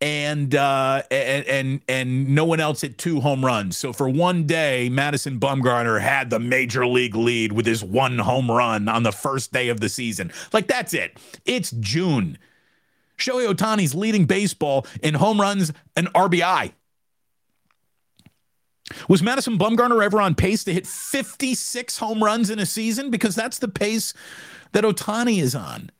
and 0.00 0.54
uh, 0.54 1.02
and 1.10 1.44
and 1.46 1.80
and 1.88 2.28
no 2.28 2.44
one 2.44 2.60
else 2.60 2.80
hit 2.82 2.96
two 2.96 3.20
home 3.20 3.44
runs. 3.44 3.76
So 3.76 3.92
for 3.92 4.08
one 4.08 4.44
day, 4.46 4.88
Madison 4.88 5.40
Bumgarner 5.40 6.00
had 6.00 6.30
the 6.30 6.38
Major 6.38 6.86
League 6.86 7.16
lead 7.16 7.50
with 7.52 7.66
his 7.66 7.82
one 7.82 8.18
home 8.18 8.48
run 8.48 8.88
on 8.88 9.02
the 9.02 9.12
first 9.12 9.52
day 9.52 9.68
of 9.68 9.80
the 9.80 9.88
season. 9.88 10.32
Like 10.52 10.68
that's 10.68 10.94
it. 10.94 11.18
It's 11.44 11.72
June. 11.72 12.38
Shohei 13.18 13.52
Ohtani's 13.52 13.94
leading 13.94 14.26
baseball 14.26 14.86
in 15.02 15.14
home 15.14 15.40
runs 15.40 15.72
and 15.96 16.06
RBI. 16.14 16.72
Was 19.08 19.22
Madison 19.22 19.58
Bumgarner 19.58 20.04
ever 20.04 20.20
on 20.20 20.34
pace 20.34 20.64
to 20.64 20.72
hit 20.72 20.86
56 20.86 21.98
home 21.98 22.22
runs 22.22 22.50
in 22.50 22.58
a 22.58 22.66
season? 22.66 23.10
Because 23.10 23.34
that's 23.34 23.58
the 23.58 23.68
pace 23.68 24.12
that 24.72 24.84
Ohtani 24.84 25.40
is 25.40 25.54
on. 25.54 25.90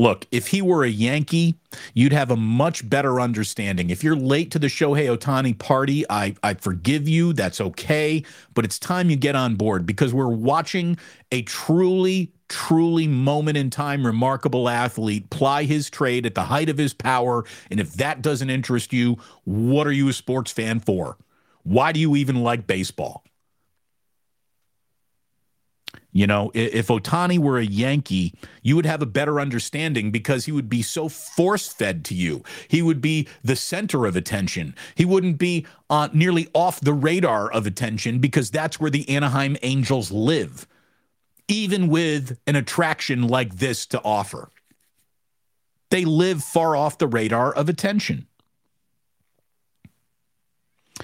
Look, 0.00 0.26
if 0.30 0.46
he 0.46 0.62
were 0.62 0.82
a 0.82 0.88
Yankee, 0.88 1.56
you'd 1.92 2.14
have 2.14 2.30
a 2.30 2.36
much 2.36 2.88
better 2.88 3.20
understanding. 3.20 3.90
If 3.90 4.02
you're 4.02 4.16
late 4.16 4.50
to 4.52 4.58
the 4.58 4.68
Shohei 4.68 5.14
Ohtani 5.14 5.58
party, 5.58 6.06
I, 6.08 6.34
I 6.42 6.54
forgive 6.54 7.06
you. 7.06 7.34
That's 7.34 7.60
okay. 7.60 8.24
But 8.54 8.64
it's 8.64 8.78
time 8.78 9.10
you 9.10 9.16
get 9.16 9.36
on 9.36 9.56
board 9.56 9.84
because 9.84 10.14
we're 10.14 10.28
watching 10.28 10.96
a 11.32 11.42
truly, 11.42 12.32
truly 12.48 13.08
moment 13.08 13.58
in 13.58 13.68
time 13.68 14.06
remarkable 14.06 14.70
athlete 14.70 15.28
ply 15.28 15.64
his 15.64 15.90
trade 15.90 16.24
at 16.24 16.34
the 16.34 16.44
height 16.44 16.70
of 16.70 16.78
his 16.78 16.94
power. 16.94 17.44
And 17.70 17.78
if 17.78 17.92
that 17.96 18.22
doesn't 18.22 18.48
interest 18.48 18.94
you, 18.94 19.18
what 19.44 19.86
are 19.86 19.92
you 19.92 20.08
a 20.08 20.14
sports 20.14 20.50
fan 20.50 20.80
for? 20.80 21.18
Why 21.64 21.92
do 21.92 22.00
you 22.00 22.16
even 22.16 22.42
like 22.42 22.66
baseball? 22.66 23.22
You 26.12 26.26
know, 26.26 26.50
if 26.54 26.88
Ohtani 26.88 27.38
were 27.38 27.58
a 27.58 27.64
Yankee, 27.64 28.34
you 28.62 28.74
would 28.74 28.86
have 28.86 29.00
a 29.00 29.06
better 29.06 29.40
understanding 29.40 30.10
because 30.10 30.44
he 30.44 30.52
would 30.52 30.68
be 30.68 30.82
so 30.82 31.08
force 31.08 31.68
fed 31.68 32.04
to 32.06 32.14
you. 32.14 32.42
He 32.66 32.82
would 32.82 33.00
be 33.00 33.28
the 33.44 33.54
center 33.54 34.06
of 34.06 34.16
attention. 34.16 34.74
He 34.96 35.04
wouldn't 35.04 35.38
be 35.38 35.66
uh, 35.88 36.08
nearly 36.12 36.48
off 36.52 36.80
the 36.80 36.92
radar 36.92 37.50
of 37.50 37.66
attention 37.66 38.18
because 38.18 38.50
that's 38.50 38.80
where 38.80 38.90
the 38.90 39.08
Anaheim 39.08 39.56
Angels 39.62 40.10
live 40.10 40.66
even 41.50 41.88
with 41.88 42.38
an 42.46 42.56
attraction 42.56 43.26
like 43.26 43.56
this 43.56 43.84
to 43.86 44.00
offer. 44.02 44.50
They 45.90 46.04
live 46.04 46.44
far 46.44 46.76
off 46.76 46.98
the 46.98 47.08
radar 47.08 47.52
of 47.52 47.68
attention. 47.68 48.28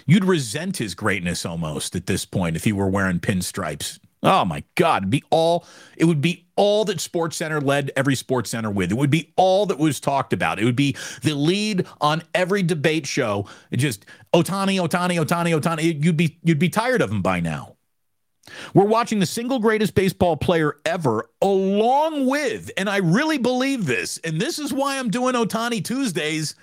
You'd 0.06 0.24
resent 0.24 0.76
his 0.76 0.94
greatness 0.94 1.44
almost 1.44 1.96
at 1.96 2.06
this 2.06 2.24
point 2.24 2.54
if 2.54 2.62
he 2.62 2.72
were 2.72 2.88
wearing 2.88 3.18
pinstripes. 3.18 3.98
Oh 4.26 4.44
my 4.44 4.64
God, 4.74 5.04
it'd 5.04 5.10
be 5.10 5.22
all 5.30 5.64
it 5.96 6.04
would 6.04 6.20
be 6.20 6.46
all 6.56 6.84
that 6.86 7.00
Sports 7.00 7.36
Center 7.36 7.60
led 7.60 7.92
every 7.94 8.16
Sports 8.16 8.50
Center 8.50 8.70
with. 8.70 8.90
It 8.90 8.96
would 8.96 9.08
be 9.10 9.32
all 9.36 9.66
that 9.66 9.78
was 9.78 10.00
talked 10.00 10.32
about. 10.32 10.58
It 10.58 10.64
would 10.64 10.74
be 10.74 10.96
the 11.22 11.34
lead 11.34 11.86
on 12.00 12.24
every 12.34 12.64
debate 12.64 13.06
show. 13.06 13.46
It 13.70 13.76
just 13.76 14.04
Ohtani, 14.34 14.84
Ohtani, 14.84 15.24
Ohtani, 15.24 15.58
Ohtani. 15.58 16.04
You'd 16.04 16.16
be 16.16 16.38
you'd 16.42 16.58
be 16.58 16.68
tired 16.68 17.02
of 17.02 17.10
him 17.10 17.22
by 17.22 17.38
now. 17.38 17.76
We're 18.74 18.84
watching 18.84 19.20
the 19.20 19.26
single 19.26 19.60
greatest 19.60 19.94
baseball 19.94 20.36
player 20.36 20.76
ever, 20.84 21.28
along 21.40 22.26
with, 22.26 22.70
and 22.76 22.88
I 22.88 22.98
really 22.98 23.38
believe 23.38 23.86
this, 23.86 24.18
and 24.18 24.40
this 24.40 24.58
is 24.58 24.72
why 24.72 24.98
I'm 24.98 25.10
doing 25.10 25.34
Ohtani 25.34 25.84
Tuesdays. 25.84 26.56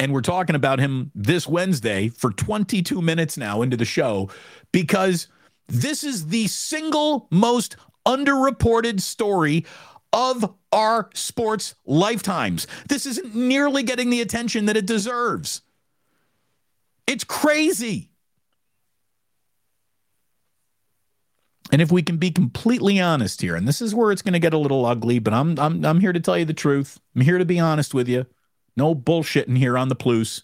And 0.00 0.12
we're 0.12 0.20
talking 0.20 0.54
about 0.54 0.78
him 0.78 1.10
this 1.14 1.48
Wednesday 1.48 2.08
for 2.08 2.30
22 2.30 3.02
minutes 3.02 3.36
now 3.36 3.62
into 3.62 3.76
the 3.76 3.84
show 3.84 4.30
because 4.70 5.26
this 5.68 6.02
is 6.02 6.28
the 6.28 6.46
single 6.48 7.28
most 7.30 7.76
underreported 8.06 9.00
story 9.00 9.66
of 10.12 10.54
our 10.72 11.10
sports 11.14 11.74
lifetimes. 11.84 12.66
This 12.88 13.06
isn't 13.06 13.34
nearly 13.34 13.82
getting 13.82 14.10
the 14.10 14.20
attention 14.20 14.64
that 14.66 14.76
it 14.76 14.86
deserves. 14.86 15.62
It's 17.06 17.24
crazy. 17.24 18.10
And 21.70 21.82
if 21.82 21.92
we 21.92 22.02
can 22.02 22.16
be 22.16 22.30
completely 22.30 22.98
honest 22.98 23.42
here, 23.42 23.54
and 23.54 23.68
this 23.68 23.82
is 23.82 23.94
where 23.94 24.10
it's 24.10 24.22
going 24.22 24.32
to 24.32 24.38
get 24.38 24.54
a 24.54 24.58
little 24.58 24.86
ugly, 24.86 25.18
but 25.18 25.34
I'm 25.34 25.58
I'm 25.58 25.84
I'm 25.84 26.00
here 26.00 26.14
to 26.14 26.20
tell 26.20 26.38
you 26.38 26.46
the 26.46 26.54
truth. 26.54 26.98
I'm 27.14 27.20
here 27.20 27.36
to 27.36 27.44
be 27.44 27.58
honest 27.58 27.92
with 27.92 28.08
you. 28.08 28.26
No 28.76 28.94
bullshitting 28.94 29.58
here 29.58 29.76
on 29.76 29.88
the 29.88 29.94
plus. 29.94 30.42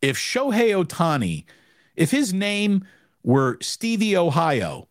If 0.00 0.16
Shohei 0.16 0.84
Ohtani, 0.84 1.44
if 1.96 2.12
his 2.12 2.32
name 2.32 2.84
were 3.26 3.58
Stevie 3.60 4.16
Ohio, 4.16 4.88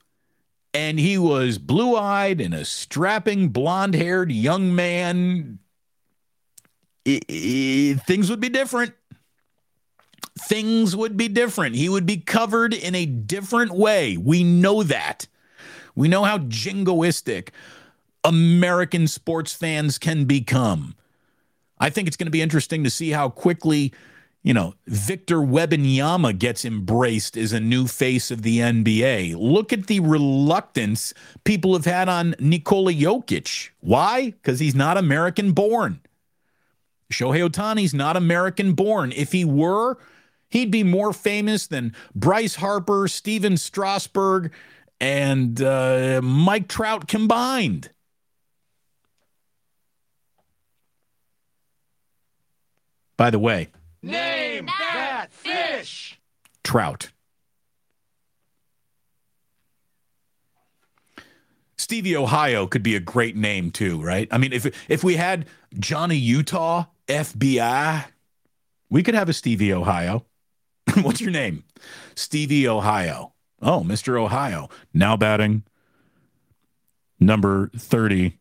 and 0.76 1.00
he 1.00 1.18
was 1.18 1.58
blue-eyed 1.58 2.40
and 2.40 2.54
a 2.54 2.66
strapping 2.66 3.50
blonde-haired 3.50 4.32
young 4.32 4.76
man, 4.76 5.58
it, 7.04 7.26
it, 7.28 8.02
things 8.02 8.30
would 8.30 8.40
be 8.40 8.50
different 8.50 8.94
things 10.38 10.96
would 10.96 11.16
be 11.16 11.28
different. 11.28 11.76
He 11.76 11.90
would 11.90 12.06
be 12.06 12.18
covered 12.18 12.74
in 12.74 12.94
a 12.94 13.06
different 13.06 13.72
way. 13.72 14.18
We 14.18 14.44
know 14.44 14.84
that. 14.84 15.28
We 15.96 16.08
know 16.08 16.24
how 16.24 16.40
jingoistic 16.40 17.50
American 18.24 19.08
sports 19.08 19.54
fans 19.54 19.98
can 19.98 20.26
become. 20.26 20.96
I 21.80 21.90
think 21.90 22.08
it's 22.08 22.18
going 22.18 22.28
to 22.28 22.32
be 22.32 22.42
interesting 22.42 22.84
to 22.84 22.90
see 22.90 23.12
how 23.12 23.30
quickly, 23.30 23.94
you 24.46 24.54
know, 24.54 24.76
Victor 24.86 25.38
Wembanyama 25.38 26.38
gets 26.38 26.64
embraced 26.64 27.36
as 27.36 27.52
a 27.52 27.60
new 27.60 27.88
face 27.88 28.30
of 28.30 28.44
the 28.44 28.60
NBA. 28.60 29.36
Look 29.36 29.74
at 29.74 29.88
the 29.88 30.00
reluctance 30.00 31.14
people 31.44 31.74
have 31.74 31.86
had 31.86 32.08
on 32.08 32.36
Nikola 32.40 32.94
Jokic. 32.94 33.72
Why? 33.80 34.30
Because 34.30 34.60
he's 34.60 34.76
not 34.76 34.98
American 34.98 35.52
born. 35.52 36.00
Shohei 37.12 37.50
Ohtani's 37.50 37.94
not 37.94 38.16
American 38.16 38.74
born. 38.74 39.12
If 39.12 39.32
he 39.32 39.44
were, 39.44 39.98
He'd 40.56 40.72
be 40.72 40.84
more 40.84 41.12
famous 41.12 41.68
than 41.68 41.94
Bryce 42.14 42.56
Harper, 42.56 43.10
Stephen 43.10 43.58
Strasburg, 43.58 44.54
and 45.02 45.62
uh, 45.62 46.22
Mike 46.24 46.70
Trout 46.70 47.10
combined. 47.10 47.90
By 53.18 53.32
the 53.32 53.40
way, 53.40 53.70
name 54.56 54.66
that 54.66 55.28
fish. 55.32 56.20
Trout. 56.64 57.12
Stevie 61.78 62.16
Ohio 62.16 62.66
could 62.68 62.84
be 62.84 62.96
a 62.96 63.00
great 63.00 63.36
name 63.36 63.70
too, 63.70 64.02
right? 64.02 64.28
I 64.32 64.38
mean, 64.38 64.54
if 64.54 64.66
if 64.90 65.04
we 65.04 65.16
had 65.16 65.46
Johnny 65.78 66.16
Utah, 66.16 66.86
FBI, 67.08 68.06
we 68.90 69.04
could 69.04 69.14
have 69.14 69.30
a 69.30 69.34
Stevie 69.34 69.74
Ohio. 69.74 70.26
What's 71.02 71.22
your 71.22 71.32
name? 71.32 71.64
Stevie 72.16 72.68
Ohio. 72.68 73.34
Oh, 73.62 73.82
Mr. 73.82 74.20
Ohio. 74.20 74.70
Now 74.94 75.18
batting 75.18 75.64
number 77.20 77.70
30, 77.76 78.38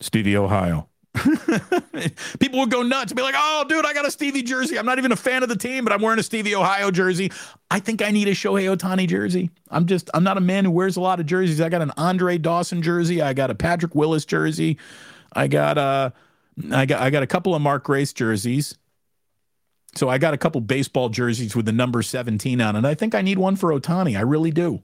Stevie 0.00 0.36
Ohio. 0.36 0.88
People 2.38 2.60
would 2.60 2.70
go 2.70 2.82
nuts 2.82 3.10
and 3.12 3.16
be 3.16 3.22
like, 3.22 3.34
oh, 3.36 3.64
dude, 3.68 3.86
I 3.86 3.94
got 3.94 4.06
a 4.06 4.10
Stevie 4.10 4.42
jersey. 4.42 4.78
I'm 4.78 4.86
not 4.86 4.98
even 4.98 5.12
a 5.12 5.16
fan 5.16 5.42
of 5.42 5.48
the 5.48 5.56
team, 5.56 5.84
but 5.84 5.92
I'm 5.92 6.02
wearing 6.02 6.18
a 6.18 6.22
Stevie 6.22 6.54
Ohio 6.54 6.90
jersey. 6.90 7.32
I 7.70 7.80
think 7.80 8.02
I 8.02 8.10
need 8.10 8.28
a 8.28 8.32
Shohei 8.32 8.74
Ohtani 8.74 9.08
jersey. 9.08 9.50
I'm 9.70 9.86
just, 9.86 10.10
I'm 10.14 10.24
not 10.24 10.36
a 10.36 10.40
man 10.40 10.64
who 10.64 10.70
wears 10.70 10.96
a 10.96 11.00
lot 11.00 11.20
of 11.20 11.26
jerseys. 11.26 11.60
I 11.60 11.68
got 11.68 11.82
an 11.82 11.92
Andre 11.96 12.38
Dawson 12.38 12.82
jersey. 12.82 13.22
I 13.22 13.32
got 13.32 13.50
a 13.50 13.54
Patrick 13.54 13.94
Willis 13.94 14.24
jersey. 14.24 14.78
I 15.32 15.48
got 15.48 15.78
a, 15.78 16.12
I 16.72 16.86
got, 16.86 17.00
I 17.00 17.10
got 17.10 17.22
a 17.22 17.26
couple 17.26 17.54
of 17.54 17.62
Mark 17.62 17.84
Grace 17.84 18.12
jerseys. 18.12 18.76
So 19.94 20.08
I 20.08 20.18
got 20.18 20.34
a 20.34 20.38
couple 20.38 20.60
baseball 20.60 21.08
jerseys 21.08 21.56
with 21.56 21.64
the 21.64 21.72
number 21.72 22.02
17 22.02 22.60
on 22.60 22.76
it. 22.76 22.84
I 22.84 22.94
think 22.94 23.14
I 23.14 23.22
need 23.22 23.38
one 23.38 23.56
for 23.56 23.70
Ohtani. 23.72 24.16
I 24.16 24.22
really 24.22 24.50
do. 24.50 24.82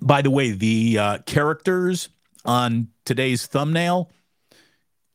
By 0.00 0.22
the 0.22 0.30
way, 0.30 0.50
the 0.50 0.98
uh, 0.98 1.18
characters 1.18 2.08
on 2.44 2.88
today's 3.04 3.46
thumbnail, 3.46 4.10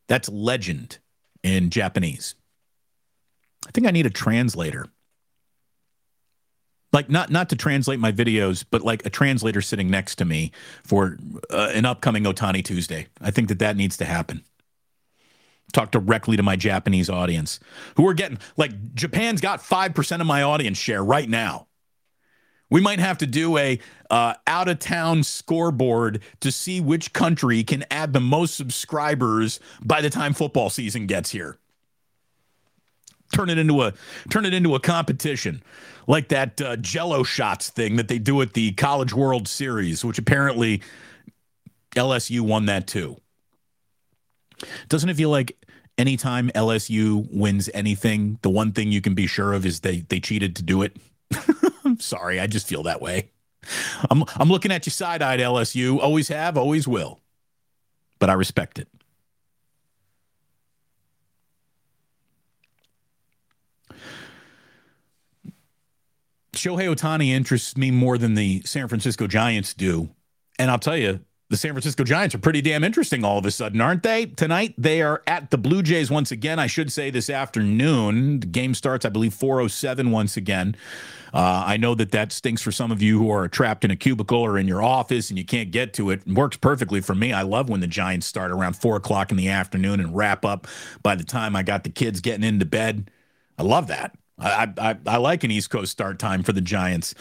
that's 0.08 0.30
legend 0.30 1.00
in 1.44 1.70
Japanese. 1.70 2.36
I 3.68 3.72
think 3.72 3.88
I 3.88 3.92
need 3.92 4.06
a 4.06 4.12
translator. 4.12 4.88
like 6.94 7.10
not 7.10 7.30
not 7.30 7.50
to 7.50 7.56
translate 7.56 8.00
my 8.00 8.12
videos, 8.12 8.66
but 8.70 8.82
like 8.82 9.06
a 9.06 9.10
translator 9.10 9.62
sitting 9.62 9.90
next 9.90 10.16
to 10.16 10.26
me 10.26 10.52
for 10.84 11.18
uh, 11.52 11.72
an 11.74 11.86
upcoming 11.86 12.24
Ohtani 12.24 12.64
Tuesday. 12.64 13.08
I 13.22 13.32
think 13.32 13.50
that 13.50 13.60
that 13.60 13.76
needs 13.78 13.98
to 13.98 14.06
happen. 14.06 14.44
Talk 15.74 15.92
directly 15.92 16.38
to 16.38 16.44
my 16.44 16.56
Japanese 16.56 17.10
audience 17.10 17.60
who 17.98 18.08
are 18.08 18.14
getting 18.14 18.40
like 18.56 18.94
Japan's 18.96 19.42
got 19.42 19.62
five 19.62 19.94
percent 19.94 20.22
of 20.22 20.28
my 20.28 20.42
audience 20.44 20.78
share 20.78 21.04
right 21.04 21.30
now. 21.30 21.67
We 22.70 22.82
might 22.82 23.00
have 23.00 23.18
to 23.20 23.28
do 23.28 23.58
a 23.58 23.80
uh, 24.10 24.34
out 24.46 24.68
of 24.68 24.80
town 24.80 25.24
scoreboard 25.24 26.22
to 26.42 26.52
see 26.52 26.82
which 26.82 27.14
country 27.14 27.64
can 27.64 27.86
add 27.90 28.14
the 28.14 28.20
most 28.20 28.56
subscribers 28.56 29.60
by 29.84 30.02
the 30.02 30.10
time 30.10 30.34
football 30.34 30.70
season 30.70 31.08
gets 31.08 31.32
here. 31.32 31.58
Turn 33.34 33.50
it 33.50 33.58
into 33.58 33.82
a 33.82 33.94
turn 34.30 34.46
it 34.46 34.54
into 34.54 34.76
a 34.76 34.80
competition 34.80 35.62
like 36.08 36.30
that 36.30 36.62
uh, 36.62 36.78
jello 36.78 37.24
shots 37.24 37.70
thing 37.70 37.98
that 37.98 38.08
they 38.08 38.20
do 38.20 38.42
at 38.42 38.54
the 38.54 38.72
college 38.74 39.14
world 39.14 39.50
series 39.50 40.06
which 40.06 40.18
apparently 40.18 40.82
lsu 41.96 42.40
won 42.42 42.66
that 42.68 42.88
too. 42.88 43.18
Doesn't 44.88 45.10
it 45.10 45.18
feel 45.18 45.30
like 45.30 45.58
anytime 45.98 46.50
lsu 46.56 47.28
wins 47.30 47.70
anything 47.74 48.40
the 48.44 48.50
one 48.50 48.72
thing 48.72 48.94
you 48.94 49.02
can 49.02 49.14
be 49.14 49.28
sure 49.28 49.52
of 49.52 49.66
is 49.66 49.82
they 49.82 50.00
they 50.08 50.22
cheated 50.22 50.56
to 50.56 50.64
do 50.64 50.82
it 50.82 50.96
sorry 52.00 52.40
i 52.40 52.48
just 52.48 52.68
feel 52.68 52.84
that 52.84 53.02
way 53.02 53.32
i'm 54.10 54.24
i'm 54.38 54.50
looking 54.50 54.72
at 54.72 54.86
you 54.86 54.92
side-eyed 54.92 55.40
lsu 55.40 56.00
always 56.00 56.28
have 56.28 56.58
always 56.58 56.88
will 56.88 57.20
but 58.20 58.30
i 58.30 58.34
respect 58.34 58.80
it 58.80 58.88
Shohei 66.58 66.94
Ohtani 66.94 67.30
interests 67.30 67.78
me 67.78 67.92
more 67.92 68.18
than 68.18 68.34
the 68.34 68.62
San 68.66 68.88
Francisco 68.88 69.28
Giants 69.28 69.74
do. 69.74 70.10
And 70.60 70.72
I'll 70.72 70.80
tell 70.80 70.98
you, 70.98 71.20
the 71.50 71.58
San 71.58 71.72
Francisco 71.72 72.04
Giants 72.04 72.36
are 72.36 72.40
pretty 72.40 72.62
damn 72.62 72.84
interesting 72.84 73.24
all 73.24 73.38
of 73.38 73.46
a 73.46 73.52
sudden, 73.52 73.80
aren't 73.80 74.04
they? 74.04 74.26
Tonight, 74.26 74.74
they 74.78 75.02
are 75.02 75.24
at 75.28 75.50
the 75.50 75.58
Blue 75.58 75.82
Jays 75.82 76.12
once 76.12 76.32
again. 76.32 76.60
I 76.60 76.68
should 76.68 76.92
say 76.92 77.10
this 77.10 77.30
afternoon. 77.30 78.42
The 78.42 78.48
game 78.48 78.74
starts, 78.74 79.06
I 79.06 79.10
believe, 79.10 79.34
407 79.34 80.12
once 80.12 80.36
again. 80.36 80.76
Uh, 81.34 81.64
I 81.66 81.78
know 81.78 81.96
that 81.96 82.12
that 82.12 82.32
stinks 82.32 82.62
for 82.62 82.72
some 82.72 82.92
of 82.92 83.02
you 83.02 83.20
who 83.20 83.32
are 83.32 83.48
trapped 83.48 83.84
in 83.84 83.92
a 83.92 83.96
cubicle 83.96 84.40
or 84.40 84.58
in 84.58 84.68
your 84.68 84.84
office 84.84 85.30
and 85.30 85.38
you 85.38 85.46
can't 85.46 85.72
get 85.72 85.94
to 85.94 86.10
it. 86.10 86.22
it 86.26 86.34
works 86.34 86.58
perfectly 86.58 87.02
for 87.02 87.16
me. 87.16 87.34
I 87.34 87.42
love 87.42 87.70
when 87.70 87.80
the 87.80 87.88
Giants 87.88 88.28
start 88.28 88.52
around 88.52 88.74
4 88.74 88.98
o'clock 88.98 89.32
in 89.32 89.38
the 89.38 89.50
afternoon 89.50 90.00
and 90.00 90.16
wrap 90.16 90.46
up 90.46 90.68
by 91.04 91.16
the 91.16 91.24
time 91.24 91.56
I 91.56 91.64
got 91.64 91.84
the 91.84 91.90
kids 91.90 92.22
getting 92.22 92.44
into 92.44 92.66
bed. 92.66 93.12
I 93.58 93.64
love 93.64 93.88
that. 93.88 94.16
I, 94.40 94.72
I, 94.78 94.96
I, 95.08 95.18
like 95.18 95.44
an 95.44 95.50
East 95.50 95.72
Coast 95.72 95.92
start 95.92 96.20
time 96.20 96.44
for 96.44 96.54
the 96.54 96.62
Giants. 96.62 97.16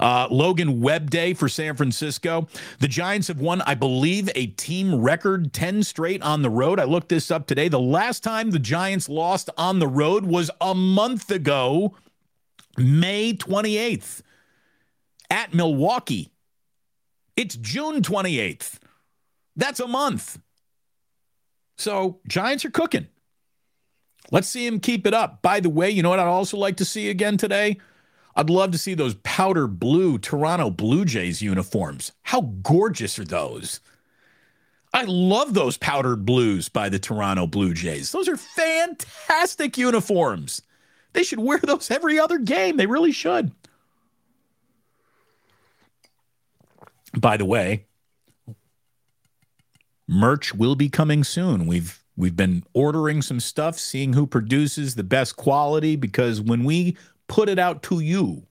Uh, 0.00 0.26
Logan 0.30 0.80
Webb 0.80 1.10
Day 1.10 1.32
for 1.32 1.48
San 1.48 1.76
Francisco. 1.76 2.48
The 2.80 2.88
Giants 2.88 3.28
have 3.28 3.40
won, 3.40 3.62
I 3.62 3.76
believe, 3.76 4.28
a 4.34 4.48
team 4.48 4.96
record 4.96 5.52
10 5.52 5.84
straight 5.84 6.22
on 6.22 6.42
the 6.42 6.50
road. 6.50 6.80
I 6.80 6.84
looked 6.84 7.08
this 7.08 7.30
up 7.30 7.46
today. 7.46 7.68
The 7.68 7.78
last 7.78 8.24
time 8.24 8.50
the 8.50 8.58
Giants 8.58 9.08
lost 9.08 9.48
on 9.56 9.78
the 9.78 9.86
road 9.86 10.24
was 10.24 10.50
a 10.60 10.74
month 10.74 11.30
ago, 11.30 11.94
May 12.76 13.32
28th, 13.34 14.22
at 15.30 15.54
Milwaukee. 15.54 16.30
It's 17.36 17.56
June 17.56 18.02
28th. 18.02 18.78
That's 19.56 19.80
a 19.80 19.86
month. 19.86 20.38
So, 21.76 22.20
Giants 22.26 22.64
are 22.64 22.70
cooking. 22.70 23.08
Let's 24.30 24.48
see 24.48 24.66
him 24.66 24.80
keep 24.80 25.06
it 25.06 25.14
up. 25.14 25.42
By 25.42 25.60
the 25.60 25.70
way, 25.70 25.90
you 25.90 26.02
know 26.02 26.10
what 26.10 26.18
I'd 26.18 26.26
also 26.26 26.56
like 26.56 26.76
to 26.76 26.84
see 26.84 27.10
again 27.10 27.36
today? 27.36 27.78
I'd 28.34 28.50
love 28.50 28.70
to 28.72 28.78
see 28.78 28.94
those 28.94 29.14
powder 29.16 29.66
blue 29.66 30.18
Toronto 30.18 30.70
Blue 30.70 31.04
Jays 31.04 31.40
uniforms. 31.40 32.12
How 32.22 32.42
gorgeous 32.42 33.18
are 33.18 33.24
those? 33.24 33.80
I 34.92 35.04
love 35.04 35.54
those 35.54 35.76
powdered 35.76 36.24
blues 36.24 36.68
by 36.68 36.88
the 36.88 36.98
Toronto 36.98 37.46
Blue 37.46 37.72
Jays. 37.74 38.12
Those 38.12 38.28
are 38.28 38.36
fantastic 38.36 39.78
uniforms. 39.78 40.62
They 41.16 41.22
should 41.22 41.40
wear 41.40 41.58
those 41.58 41.90
every 41.90 42.18
other 42.18 42.38
game. 42.38 42.76
They 42.76 42.84
really 42.84 43.10
should. 43.10 43.50
By 47.18 47.38
the 47.38 47.46
way, 47.46 47.86
merch 50.06 50.54
will 50.54 50.74
be 50.74 50.90
coming 50.90 51.24
soon. 51.24 51.66
We've 51.66 52.02
We've 52.18 52.36
been 52.36 52.64
ordering 52.72 53.20
some 53.20 53.40
stuff, 53.40 53.78
seeing 53.78 54.14
who 54.14 54.26
produces 54.26 54.94
the 54.94 55.04
best 55.04 55.36
quality, 55.36 55.96
because 55.96 56.40
when 56.40 56.64
we 56.64 56.96
put 57.28 57.50
it 57.50 57.58
out 57.58 57.82
to 57.84 58.00
you, 58.00 58.46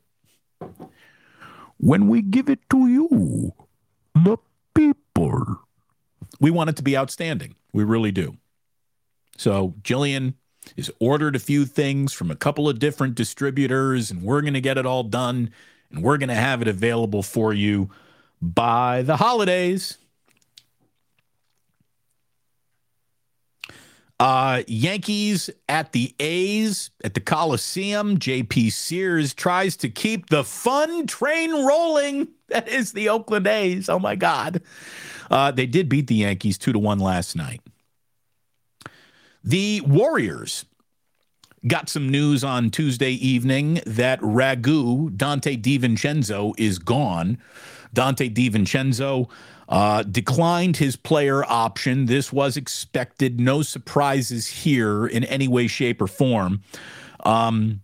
when 1.77 2.07
we 2.07 2.21
give 2.21 2.47
it 2.47 2.59
to 2.69 2.87
you, 2.87 3.53
the 4.13 4.37
people, 4.75 5.61
we 6.39 6.51
want 6.51 6.69
it 6.69 6.75
to 6.75 6.83
be 6.83 6.95
outstanding. 6.95 7.55
We 7.73 7.83
really 7.83 8.11
do. 8.11 8.37
So, 9.35 9.73
Jillian 9.81 10.35
has 10.77 10.91
ordered 10.99 11.35
a 11.35 11.39
few 11.39 11.65
things 11.65 12.13
from 12.13 12.31
a 12.31 12.35
couple 12.35 12.67
of 12.69 12.79
different 12.79 13.15
distributors, 13.15 14.11
and 14.11 14.21
we're 14.21 14.41
going 14.41 14.53
to 14.53 14.61
get 14.61 14.77
it 14.77 14.85
all 14.85 15.03
done, 15.03 15.51
and 15.91 16.03
we're 16.03 16.17
going 16.17 16.29
to 16.29 16.35
have 16.35 16.61
it 16.61 16.67
available 16.67 17.23
for 17.23 17.53
you 17.53 17.89
by 18.41 19.01
the 19.01 19.17
holidays. 19.17 19.97
Uh, 24.17 24.63
Yankees 24.67 25.49
at 25.67 25.91
the 25.91 26.15
A's 26.19 26.89
at 27.03 27.13
the 27.15 27.19
Coliseum. 27.19 28.17
JP 28.17 28.71
Sears 28.71 29.33
tries 29.33 29.75
to 29.77 29.89
keep 29.89 30.29
the 30.29 30.43
fun 30.43 31.07
train 31.07 31.51
rolling. 31.65 32.29
That 32.47 32.67
is 32.67 32.91
the 32.91 33.09
Oakland 33.09 33.47
A's. 33.47 33.89
Oh 33.89 33.97
my 33.97 34.15
God. 34.15 34.61
Uh, 35.31 35.49
they 35.49 35.65
did 35.65 35.89
beat 35.89 36.05
the 36.05 36.13
Yankees 36.13 36.59
two 36.59 36.71
to 36.73 36.77
one 36.77 36.99
last 36.99 37.35
night. 37.35 37.59
The 39.45 39.81
Warriors 39.81 40.65
got 41.67 41.87
some 41.87 42.09
news 42.09 42.43
on 42.43 42.71
Tuesday 42.71 43.11
evening 43.11 43.79
that 43.85 44.19
Ragu, 44.21 45.15
Donte 45.15 45.61
DiVincenzo, 45.61 46.55
is 46.57 46.79
gone. 46.79 47.37
Donte 47.93 48.33
DiVincenzo 48.33 49.29
uh, 49.69 50.01
declined 50.01 50.77
his 50.77 50.95
player 50.95 51.45
option. 51.45 52.07
This 52.07 52.33
was 52.33 52.57
expected. 52.57 53.39
No 53.39 53.61
surprises 53.61 54.47
here 54.47 55.05
in 55.05 55.23
any 55.25 55.47
way, 55.47 55.67
shape, 55.67 56.01
or 56.01 56.07
form. 56.07 56.63
Um, 57.23 57.81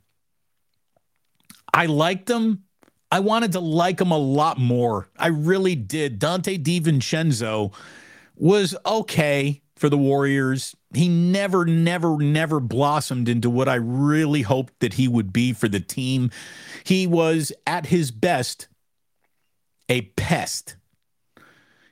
I 1.72 1.86
liked 1.86 2.28
him. 2.28 2.64
I 3.12 3.20
wanted 3.20 3.52
to 3.52 3.60
like 3.60 4.02
him 4.02 4.10
a 4.10 4.18
lot 4.18 4.58
more. 4.58 5.10
I 5.16 5.28
really 5.28 5.76
did. 5.76 6.20
Donte 6.20 6.64
DiVincenzo 6.64 7.72
was 8.36 8.76
okay 8.84 9.62
for 9.82 9.90
the 9.90 9.98
Warriors. 9.98 10.76
He 10.94 11.10
never, 11.10 11.66
never, 11.66 12.16
never 12.18 12.60
blossomed 12.60 13.28
into 13.28 13.50
what 13.50 13.68
I 13.68 13.76
really 13.76 14.44
hoped 14.44 14.80
that 14.80 14.94
he 14.94 15.08
would 15.08 15.34
be 15.34 15.54
for 15.54 15.68
the 15.68 15.80
team. 15.80 16.30
He 16.84 17.08
was 17.08 17.52
at 17.66 17.88
his 17.88 18.12
best 18.12 18.68
a 19.90 20.02
pest. 20.02 20.76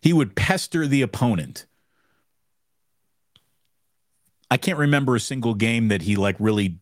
He 0.01 0.13
would 0.13 0.35
pester 0.35 0.85
the 0.85 1.01
opponent. 1.01 1.65
I 4.51 4.57
can't 4.57 4.77
remember 4.77 5.15
a 5.15 5.19
single 5.19 5.55
game 5.55 5.87
that 5.87 6.03
he 6.03 6.15
like 6.15 6.35
really 6.39 6.77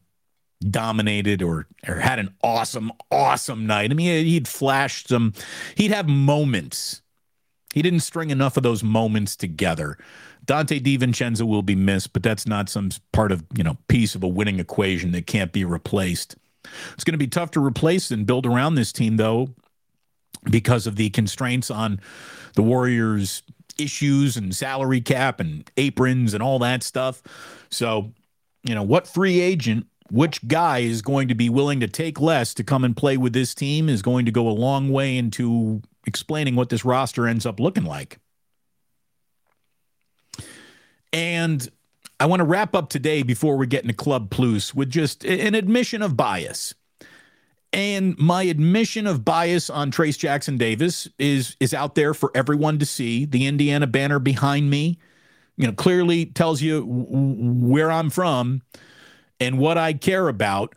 dominated 0.59 1.41
or 1.41 1.67
or 1.87 1.95
had 1.95 2.19
an 2.19 2.35
awesome 2.43 2.91
awesome 3.09 3.65
night. 3.65 3.91
I 3.91 3.93
mean 3.93 4.25
he'd 4.25 4.47
flash 4.47 5.05
some 5.05 5.33
he'd 5.75 5.91
have 5.91 6.07
moments. 6.07 7.01
He 7.77 7.83
didn't 7.83 7.99
string 7.99 8.31
enough 8.31 8.57
of 8.57 8.63
those 8.63 8.81
moments 8.81 9.35
together. 9.35 9.99
Donte 10.47 10.81
DiVincenzo 10.81 11.43
will 11.43 11.61
be 11.61 11.75
missed, 11.75 12.11
but 12.11 12.23
that's 12.23 12.47
not 12.47 12.69
some 12.69 12.89
part 13.11 13.31
of, 13.31 13.45
you 13.55 13.63
know, 13.63 13.77
piece 13.87 14.15
of 14.15 14.23
a 14.23 14.27
winning 14.27 14.59
equation 14.59 15.11
that 15.11 15.27
can't 15.27 15.51
be 15.51 15.63
replaced. 15.63 16.37
It's 16.95 17.03
going 17.03 17.13
to 17.13 17.19
be 17.19 17.27
tough 17.27 17.51
to 17.51 17.63
replace 17.63 18.09
and 18.09 18.25
build 18.25 18.47
around 18.47 18.73
this 18.73 18.91
team 18.91 19.17
though 19.17 19.53
because 20.49 20.87
of 20.87 20.95
the 20.95 21.11
constraints 21.11 21.69
on 21.69 21.99
the 22.55 22.63
Warriors' 22.63 23.43
issues 23.77 24.37
and 24.37 24.55
salary 24.55 24.99
cap 24.99 25.39
and 25.39 25.69
aprons 25.77 26.33
and 26.33 26.41
all 26.41 26.57
that 26.57 26.81
stuff. 26.81 27.21
So, 27.69 28.11
you 28.63 28.73
know, 28.73 28.81
what 28.81 29.07
free 29.07 29.39
agent, 29.39 29.85
which 30.09 30.47
guy 30.47 30.79
is 30.79 31.03
going 31.03 31.27
to 31.27 31.35
be 31.35 31.47
willing 31.47 31.81
to 31.81 31.87
take 31.87 32.19
less 32.19 32.55
to 32.55 32.63
come 32.63 32.83
and 32.83 32.97
play 32.97 33.17
with 33.17 33.33
this 33.33 33.53
team 33.53 33.87
is 33.87 34.01
going 34.01 34.25
to 34.25 34.31
go 34.31 34.47
a 34.47 34.49
long 34.49 34.89
way 34.89 35.15
into 35.15 35.83
explaining 36.07 36.55
what 36.55 36.69
this 36.69 36.83
roster 36.83 37.27
ends 37.27 37.45
up 37.45 37.59
looking 37.59 37.83
like. 37.83 38.17
And 41.13 41.69
I 42.19 42.25
want 42.25 42.39
to 42.39 42.45
wrap 42.45 42.73
up 42.73 42.89
today 42.89 43.21
before 43.21 43.57
we 43.57 43.67
get 43.67 43.83
into 43.83 43.93
Club 43.93 44.31
Plus 44.31 44.73
with 44.73 44.89
just 44.89 45.23
an 45.23 45.53
admission 45.53 46.01
of 46.01 46.17
bias. 46.17 46.73
And 47.73 48.17
my 48.17 48.43
admission 48.43 49.05
of 49.05 49.23
bias 49.23 49.69
on 49.69 49.91
Trayce 49.91 50.17
Jackson 50.17 50.57
Davis 50.57 51.07
is 51.19 51.55
is 51.59 51.73
out 51.73 51.95
there 51.95 52.13
for 52.13 52.31
everyone 52.33 52.79
to 52.79 52.85
see. 52.85 53.25
The 53.25 53.45
Indiana 53.45 53.85
banner 53.85 54.19
behind 54.19 54.69
me, 54.69 54.97
you 55.57 55.67
know, 55.67 55.73
clearly 55.73 56.25
tells 56.25 56.61
you 56.61 56.85
where 56.87 57.91
I'm 57.91 58.09
from 58.09 58.61
and 59.39 59.59
what 59.59 59.77
I 59.77 59.93
care 59.93 60.27
about. 60.27 60.75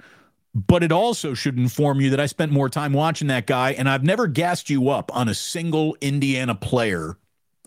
But 0.55 0.83
it 0.83 0.91
also 0.91 1.35
should 1.35 1.59
inform 1.59 2.01
you 2.01 2.11
that 2.11 2.21
I 2.21 2.27
spent 2.27 2.51
more 2.51 2.69
time 2.69 2.93
watching 2.93 3.29
that 3.29 3.47
guy, 3.47 3.71
and 3.73 3.89
I've 3.89 4.03
never 4.03 4.27
gassed 4.27 4.69
you 4.69 4.89
up 4.89 5.15
on 5.15 5.29
a 5.29 5.35
single 5.35 5.97
Indiana 6.01 6.55
player 6.55 7.17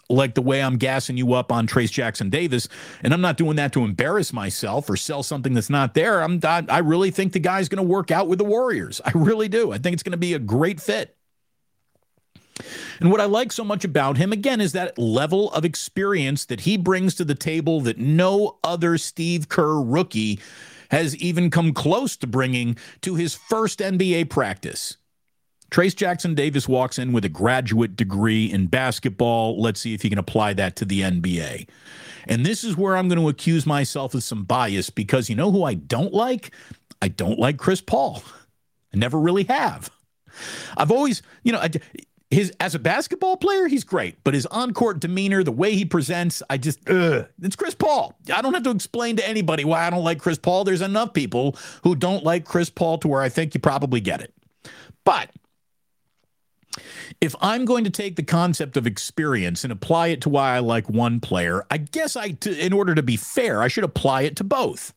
like 0.09 0.35
the 0.35 0.41
way 0.41 0.61
I'm 0.61 0.77
gassing 0.77 1.17
you 1.17 1.33
up 1.33 1.51
on 1.51 1.67
Trayce 1.67 1.91
Jackson 1.91 2.29
Davis. 2.29 2.67
And 3.01 3.13
I'm 3.13 3.21
not 3.21 3.37
doing 3.37 3.55
that 3.55 3.73
to 3.73 3.83
embarrass 3.83 4.33
myself 4.33 4.89
or 4.89 4.95
sell 4.97 5.23
something 5.23 5.53
that's 5.53 5.69
not 5.69 5.93
there. 5.93 6.21
I'm 6.21 6.39
I 6.43 6.79
really 6.79 7.11
think 7.11 7.33
the 7.33 7.39
guy's 7.39 7.69
going 7.69 7.83
to 7.83 7.89
work 7.89 8.11
out 8.11 8.27
with 8.27 8.39
the 8.39 8.45
Warriors. 8.45 9.01
I 9.05 9.11
really 9.15 9.47
do. 9.47 9.71
I 9.71 9.77
think 9.77 9.93
it's 9.93 10.03
going 10.03 10.11
to 10.11 10.17
be 10.17 10.33
a 10.33 10.39
great 10.39 10.81
fit. 10.81 11.15
And 12.99 13.11
what 13.11 13.19
I 13.19 13.25
like 13.25 13.51
so 13.51 13.63
much 13.63 13.83
about 13.83 14.17
him, 14.17 14.31
again, 14.31 14.61
is 14.61 14.73
that 14.73 14.97
level 14.99 15.51
of 15.53 15.65
experience 15.65 16.45
that 16.45 16.61
he 16.61 16.77
brings 16.77 17.15
to 17.15 17.25
the 17.25 17.35
table 17.35 17.81
that 17.81 17.97
no 17.97 18.59
other 18.63 18.97
Steve 18.99 19.49
Kerr 19.49 19.81
rookie 19.81 20.39
has 20.93 21.15
even 21.17 21.49
come 21.49 21.73
close 21.73 22.15
to 22.15 22.27
bringing 22.27 22.77
to 23.01 23.15
his 23.15 23.33
first 23.33 23.79
NBA 23.79 24.29
practice. 24.29 24.97
Trayce 25.71 25.95
Jackson 25.95 26.35
Davis 26.35 26.67
walks 26.67 26.99
in 26.99 27.13
with 27.13 27.25
a 27.25 27.29
graduate 27.29 27.95
degree 27.95 28.45
in 28.45 28.67
basketball. 28.67 29.59
Let's 29.59 29.79
see 29.79 29.95
if 29.95 30.03
he 30.03 30.09
can 30.09 30.19
apply 30.19 30.53
that 30.53 30.75
to 30.75 30.85
the 30.85 31.01
NBA. 31.01 31.67
And 32.27 32.45
this 32.45 32.63
is 32.63 32.77
where 32.77 32.95
I'm 32.95 33.09
going 33.09 33.19
to 33.19 33.27
accuse 33.27 33.65
myself 33.65 34.13
of 34.13 34.21
some 34.21 34.43
bias 34.43 34.91
because 34.91 35.31
you 35.31 35.35
know 35.35 35.51
who 35.51 35.63
I 35.63 35.73
don't 35.73 36.13
like? 36.13 36.51
I 37.01 37.07
don't 37.07 37.39
like 37.39 37.57
Chris 37.57 37.81
Paul. 37.81 38.21
I 38.93 38.97
never 38.97 39.19
really 39.19 39.45
have. 39.45 39.89
I've 40.77 40.91
always, 40.91 41.23
you 41.41 41.51
know, 41.51 41.65
his 42.33 42.51
as 42.59 42.75
a 42.75 42.79
basketball 42.79 43.37
player, 43.37 43.67
he's 43.67 43.83
great, 43.83 44.23
but 44.23 44.33
his 44.33 44.45
on-court 44.47 44.99
demeanor, 44.99 45.43
the 45.43 45.51
way 45.51 45.75
he 45.75 45.85
presents, 45.85 46.43
I 46.49 46.57
just 46.57 46.87
ugh, 46.89 47.27
it's 47.41 47.55
Chris 47.55 47.75
Paul. 47.75 48.17
I 48.33 48.41
don't 48.41 48.53
have 48.53 48.63
to 48.63 48.71
explain 48.71 49.15
to 49.17 49.27
anybody 49.27 49.63
why 49.63 49.85
I 49.85 49.89
don't 49.89 50.03
like 50.03 50.19
Chris 50.19 50.37
Paul. 50.37 50.63
There's 50.63 50.81
enough 50.81 51.13
people 51.13 51.57
who 51.83 51.95
don't 51.95 52.23
like 52.23 52.45
Chris 52.45 52.69
Paul 52.69 52.97
to 52.99 53.07
where 53.07 53.21
I 53.21 53.29
think 53.29 53.53
you 53.53 53.59
probably 53.59 54.01
get 54.01 54.21
it. 54.21 54.33
But 55.05 55.29
if 57.21 57.35
I'm 57.41 57.65
going 57.65 57.83
to 57.83 57.89
take 57.89 58.15
the 58.15 58.23
concept 58.23 58.77
of 58.77 58.87
experience 58.87 59.63
and 59.63 59.71
apply 59.71 60.07
it 60.07 60.21
to 60.21 60.29
why 60.29 60.55
I 60.55 60.59
like 60.59 60.89
one 60.89 61.19
player, 61.19 61.65
I 61.69 61.77
guess 61.77 62.15
I, 62.15 62.35
in 62.45 62.73
order 62.73 62.95
to 62.95 63.03
be 63.03 63.17
fair, 63.17 63.61
I 63.61 63.67
should 63.67 63.83
apply 63.83 64.23
it 64.23 64.35
to 64.37 64.43
both. 64.43 64.93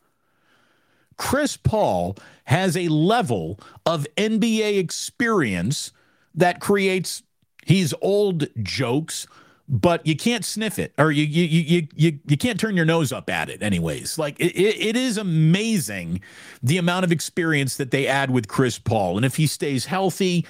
Chris 1.18 1.56
Paul 1.56 2.16
has 2.44 2.76
a 2.76 2.88
level 2.88 3.58
of 3.84 4.06
NBA 4.16 4.78
experience 4.78 5.92
that 6.34 6.60
creates 6.60 7.22
his 7.66 7.94
old 8.00 8.46
jokes, 8.62 9.26
but 9.68 10.06
you 10.06 10.14
can't 10.14 10.44
sniff 10.44 10.78
it 10.78 10.94
or 10.96 11.10
you 11.10 11.24
you 11.24 11.44
you 11.44 11.88
you 11.96 12.18
you 12.24 12.36
can't 12.36 12.60
turn 12.60 12.76
your 12.76 12.84
nose 12.84 13.12
up 13.12 13.28
at 13.28 13.50
it 13.50 13.60
anyways. 13.62 14.18
Like 14.18 14.38
it, 14.38 14.56
it 14.56 14.96
is 14.96 15.18
amazing 15.18 16.20
the 16.62 16.78
amount 16.78 17.04
of 17.04 17.10
experience 17.10 17.76
that 17.76 17.90
they 17.90 18.06
add 18.06 18.30
with 18.30 18.46
Chris 18.46 18.78
Paul, 18.78 19.16
and 19.16 19.26
if 19.26 19.34
he 19.34 19.48
stays 19.48 19.86
healthy 19.86 20.46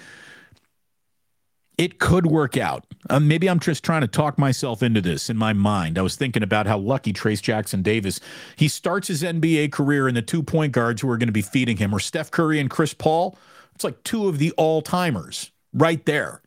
it 1.78 1.98
could 1.98 2.26
work 2.26 2.56
out. 2.56 2.84
Um, 3.10 3.28
maybe 3.28 3.48
I'm 3.48 3.60
just 3.60 3.84
trying 3.84 4.00
to 4.00 4.08
talk 4.08 4.38
myself 4.38 4.82
into 4.82 5.00
this 5.00 5.28
in 5.28 5.36
my 5.36 5.52
mind. 5.52 5.98
I 5.98 6.02
was 6.02 6.16
thinking 6.16 6.42
about 6.42 6.66
how 6.66 6.78
lucky 6.78 7.12
Trayce 7.12 7.42
Jackson 7.42 7.82
Davis. 7.82 8.20
He 8.56 8.68
starts 8.68 9.08
his 9.08 9.22
NBA 9.22 9.72
career 9.72 10.08
in 10.08 10.14
the 10.14 10.22
two 10.22 10.42
point 10.42 10.72
guards 10.72 11.02
who 11.02 11.10
are 11.10 11.18
going 11.18 11.28
to 11.28 11.32
be 11.32 11.42
feeding 11.42 11.76
him, 11.76 11.94
or 11.94 12.00
Steph 12.00 12.30
Curry 12.30 12.60
and 12.60 12.70
Chris 12.70 12.94
Paul. 12.94 13.38
It's 13.74 13.84
like 13.84 14.02
two 14.04 14.26
of 14.26 14.38
the 14.38 14.52
all 14.52 14.80
timers 14.80 15.50
right 15.74 16.04
there. 16.06 16.40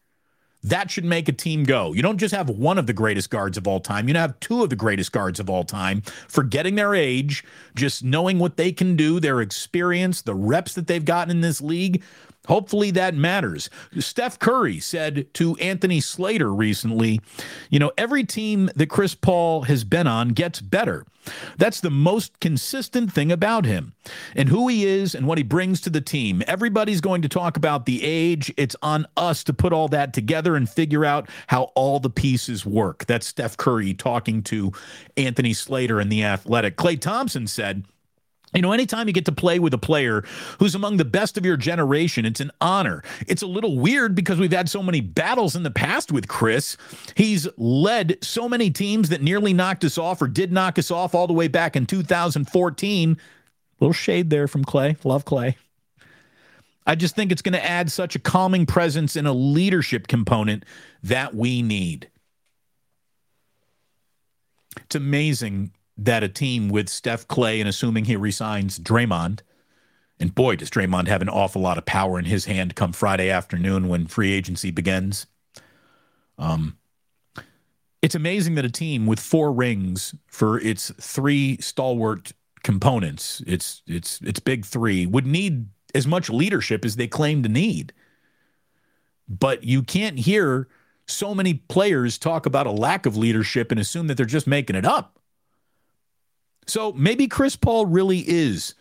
That 0.64 0.92
should 0.92 1.06
make 1.06 1.30
a 1.30 1.34
team 1.34 1.64
go. 1.64 1.94
You 1.94 2.02
don't 2.02 2.18
just 2.18 2.36
have 2.36 2.50
one 2.50 2.78
of 2.78 2.86
the 2.86 2.94
greatest 2.94 3.30
guards 3.30 3.58
of 3.58 3.68
all 3.68 3.80
time. 3.80 4.08
You 4.10 4.16
have 4.16 4.40
two 4.40 4.64
of 4.64 4.70
the 4.70 4.76
greatest 4.76 5.12
guards 5.12 5.40
of 5.40 5.50
all 5.50 5.64
time, 5.64 6.02
forgetting 6.28 6.76
their 6.76 6.94
age, 6.94 7.46
just 7.76 8.04
knowing 8.04 8.40
what 8.40 8.58
they 8.58 8.72
can 8.72 8.96
do, 8.96 9.20
their 9.20 9.40
experience, 9.40 10.22
the 10.22 10.36
reps 10.36 10.74
that 10.74 10.88
they've 10.88 11.06
gotten 11.06 11.32
in 11.32 11.42
this 11.42 11.62
league. 11.62 12.04
Hopefully 12.50 12.92
that 12.92 13.16
matters. 13.16 13.70
Steph 14.00 14.40
Curry 14.40 14.80
said 14.80 15.32
to 15.36 15.56
Anthony 15.58 16.02
Slater 16.02 16.54
recently, 16.54 17.22
you 17.70 17.80
know, 17.80 17.92
every 17.98 18.26
team 18.26 18.70
that 18.76 18.90
Chris 18.90 19.16
Paul 19.16 19.62
has 19.62 19.84
been 19.84 20.08
on 20.08 20.30
gets 20.30 20.60
better. 20.60 21.06
That's 21.58 21.80
the 21.80 21.92
most 21.92 22.40
consistent 22.40 23.14
thing 23.14 23.32
about 23.32 23.66
him 23.66 23.94
and 24.36 24.50
who 24.50 24.68
he 24.68 24.86
is 24.86 25.14
and 25.14 25.28
what 25.28 25.38
he 25.38 25.44
brings 25.44 25.80
to 25.82 25.90
the 25.90 26.02
team. 26.02 26.42
Everybody's 26.48 27.02
going 27.02 27.22
to 27.22 27.30
talk 27.30 27.56
about 27.56 27.86
the 27.86 28.04
age. 28.04 28.52
It's 28.58 28.76
on 28.82 29.06
us 29.16 29.44
to 29.44 29.54
put 29.54 29.72
all 29.72 29.88
that 29.90 30.14
together 30.14 30.56
and 30.56 30.68
figure 30.68 31.06
out 31.06 31.30
how 31.48 31.64
all 31.76 32.00
the 32.00 32.10
pieces 32.10 32.66
work. 32.66 33.06
That's 33.06 33.28
Steph 33.28 33.58
Curry 33.58 33.94
talking 33.94 34.42
to 34.44 34.72
Anthony 35.18 35.54
Slater 35.54 36.02
in 36.02 36.10
The 36.10 36.24
Athletic. 36.24 36.78
Klay 36.78 37.00
Thompson 37.00 37.46
said, 37.46 37.86
you 38.54 38.62
know, 38.64 38.72
anytime 38.72 39.08
you 39.08 39.14
get 39.14 39.26
to 39.26 39.32
play 39.32 39.60
with 39.60 39.74
a 39.74 39.78
player 39.78 40.24
who's 40.58 40.74
among 40.74 40.98
the 40.98 41.06
best 41.06 41.38
of 41.38 41.46
your 41.46 41.58
generation, 41.58 42.26
it's 42.26 42.40
an 42.40 42.52
honor. 42.60 43.04
It's 43.28 43.44
a 43.44 43.48
little 43.48 43.78
weird 43.78 44.16
because 44.16 44.40
we've 44.40 44.52
had 44.52 44.70
so 44.70 44.82
many 44.82 45.02
battles 45.02 45.56
in 45.56 45.64
the 45.64 45.72
past 45.72 46.12
with 46.12 46.28
Chris. 46.28 46.76
He's 47.16 47.48
led 47.58 48.18
so 48.24 48.50
many 48.50 48.72
teams 48.72 49.10
that 49.10 49.22
nearly 49.22 49.54
knocked 49.54 49.84
us 49.84 49.98
off 50.00 50.22
or 50.22 50.28
did 50.28 50.52
knock 50.52 50.80
us 50.80 50.90
off 50.90 51.14
all 51.14 51.28
the 51.28 51.34
way 51.34 51.48
back 51.48 51.76
in 51.76 51.86
2014. 51.86 53.18
Little 53.80 53.94
shade 53.94 54.32
there 54.32 54.48
from 54.48 54.66
Klay. 54.66 54.98
Love 55.06 55.26
Klay. 55.26 55.56
I 56.88 56.96
just 56.96 57.16
think 57.16 57.32
it's 57.32 57.44
going 57.44 57.54
to 57.54 57.64
add 57.64 57.92
such 57.92 58.16
a 58.16 58.20
calming 58.20 58.66
presence 58.66 59.16
and 59.16 59.28
a 59.28 59.32
leadership 59.32 60.08
component 60.08 60.66
that 61.04 61.36
we 61.36 61.62
need. 61.62 62.10
It's 64.78 64.96
amazing 64.96 65.72
that 66.06 66.24
a 66.24 66.30
team 66.30 66.70
with 66.70 66.90
Steph 66.90 67.28
Klay 67.28 67.60
and 67.60 67.68
assuming 67.68 68.06
he 68.06 68.16
resigns 68.16 68.80
Draymond, 68.80 69.42
and 70.20 70.34
boy, 70.34 70.56
does 70.56 70.70
Draymond 70.70 71.08
have 71.08 71.22
an 71.22 71.30
awful 71.30 71.62
lot 71.62 71.78
of 71.78 71.86
power 71.86 72.20
in 72.20 72.26
his 72.26 72.46
hand 72.46 72.76
come 72.76 72.92
Friday 72.92 73.30
afternoon 73.30 73.88
when 73.88 74.08
free 74.08 74.32
agency 74.34 74.72
begins. 74.72 75.28
Um, 76.38 76.78
it's 78.02 78.16
amazing 78.16 78.56
that 78.56 78.66
a 78.66 78.70
team 78.70 79.06
with 79.06 79.20
four 79.20 79.52
rings 79.52 80.16
for 80.28 80.60
its 80.60 80.92
three 81.02 81.58
stalwart 81.58 82.32
components, 82.64 83.42
its 83.46 83.82
its 83.88 84.20
its 84.22 84.40
big 84.40 84.66
three, 84.66 85.06
would 85.06 85.26
need 85.26 85.68
as 85.94 86.08
much 86.08 86.30
leadership 86.30 86.86
as 86.86 86.96
they 86.96 87.08
claim 87.08 87.44
to 87.44 87.50
need. 87.50 87.94
But 89.28 89.64
you 89.64 89.84
can't 89.84 90.20
hear 90.20 90.68
so 91.08 91.36
many 91.36 91.56
players 91.56 92.18
talk 92.18 92.46
about 92.46 92.68
a 92.68 92.72
lack 92.72 93.06
of 93.06 93.18
leadership 93.18 93.72
and 93.72 93.80
assume 93.80 94.08
that 94.08 94.16
they're 94.16 94.26
just 94.26 94.48
making 94.48 94.76
it 94.76 94.86
up. 94.86 95.19
So 96.70 96.92
maybe 96.94 97.28
Chris 97.28 97.56
Paul 97.56 97.88
really 97.88 98.20
is 98.20 98.76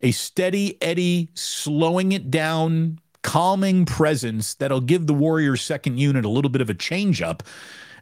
a 0.00 0.12
steady 0.12 0.80
Eddie, 0.82 1.28
slowing 1.34 2.12
it 2.12 2.30
down, 2.30 3.00
calming 3.22 3.84
presence 3.84 4.54
that'll 4.54 4.80
give 4.80 5.06
the 5.06 5.14
Warriors' 5.14 5.60
second 5.60 5.98
unit 5.98 6.24
a 6.24 6.28
little 6.28 6.50
bit 6.50 6.62
of 6.62 6.70
a 6.70 6.74
change 6.74 7.20
up 7.20 7.42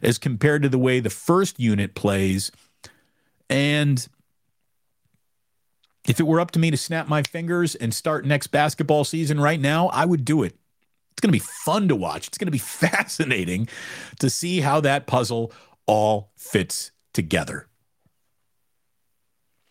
as 0.01 0.17
compared 0.17 0.63
to 0.63 0.69
the 0.69 0.77
way 0.77 0.99
the 0.99 1.09
first 1.09 1.59
unit 1.59 1.93
plays. 1.93 2.51
And 3.49 4.07
if 6.07 6.19
it 6.19 6.27
were 6.27 6.39
up 6.39 6.51
to 6.51 6.59
me 6.59 6.71
to 6.71 6.77
snap 6.77 7.07
my 7.09 7.23
fingers 7.23 7.75
and 7.75 7.93
start 7.93 8.25
next 8.25 8.47
basketball 8.47 9.03
season 9.03 9.39
right 9.39 9.59
now, 9.59 9.87
I 9.89 10.05
would 10.05 10.23
do 10.23 10.43
it. 10.43 10.55
It's 11.11 11.21
going 11.21 11.29
to 11.29 11.39
be 11.39 11.39
fun 11.39 11.89
to 11.89 11.95
watch. 11.95 12.27
It's 12.27 12.37
going 12.37 12.47
to 12.47 12.51
be 12.51 12.57
fascinating 12.59 13.67
to 14.19 14.29
see 14.29 14.61
how 14.61 14.79
that 14.81 15.05
puzzle 15.05 15.51
all 15.85 16.31
fits 16.37 16.91
together. 17.13 17.67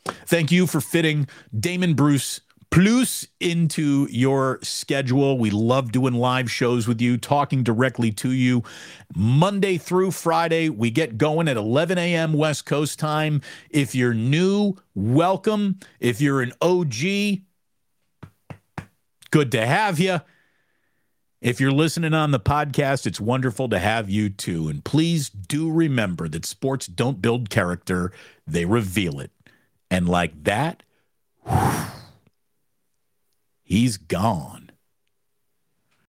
Thank 0.05 0.51
you 0.51 0.67
for 0.67 0.81
fitting 0.81 1.29
Damon 1.59 1.95
Bruce 1.95 2.41
Plus 2.73 3.29
into 3.39 4.09
your 4.11 4.59
schedule. 4.63 5.37
We 5.37 5.51
love 5.51 5.93
doing 5.93 6.15
live 6.15 6.51
shows 6.51 6.89
with 6.89 7.03
you, 7.03 7.19
talking 7.19 7.63
directly 7.63 8.11
to 8.13 8.33
you. 8.33 8.63
Monday 9.15 9.77
through 9.77 10.13
Friday, 10.13 10.71
we 10.71 10.91
get 10.91 11.19
going 11.19 11.49
at 11.49 11.59
11 11.59 11.99
a.m. 11.99 12.33
West 12.33 12.65
Coast 12.65 12.99
time. 12.99 13.43
If 13.69 13.95
you're 13.95 14.15
new, 14.15 14.77
welcome. 14.95 15.81
If 16.01 16.23
you're 16.23 16.41
an 16.41 16.55
OG, 16.63 17.43
good 19.31 19.53
to 19.53 19.67
have 19.67 20.01
you. 20.01 20.23
If 21.43 21.61
you're 21.61 21.73
listening 21.73 22.15
on 22.15 22.31
the 22.31 22.41
podcast, 22.41 23.07
it's 23.07 23.21
wonderful 23.21 23.69
to 23.69 23.79
have 23.79 24.09
you 24.09 24.31
too. 24.31 24.69
And 24.69 24.83
please 24.83 25.29
do 25.29 25.71
remember 25.71 26.27
that 26.29 26.47
sports 26.47 26.87
don't 26.87 27.21
build 27.21 27.51
character, 27.51 28.13
they 28.47 28.65
reveal 28.65 29.21
it. 29.21 29.31
And 29.93 30.09
like 30.09 30.45
that, 30.45 30.85
whew, 31.47 31.85
he's 33.63 33.99
gone. 33.99 34.62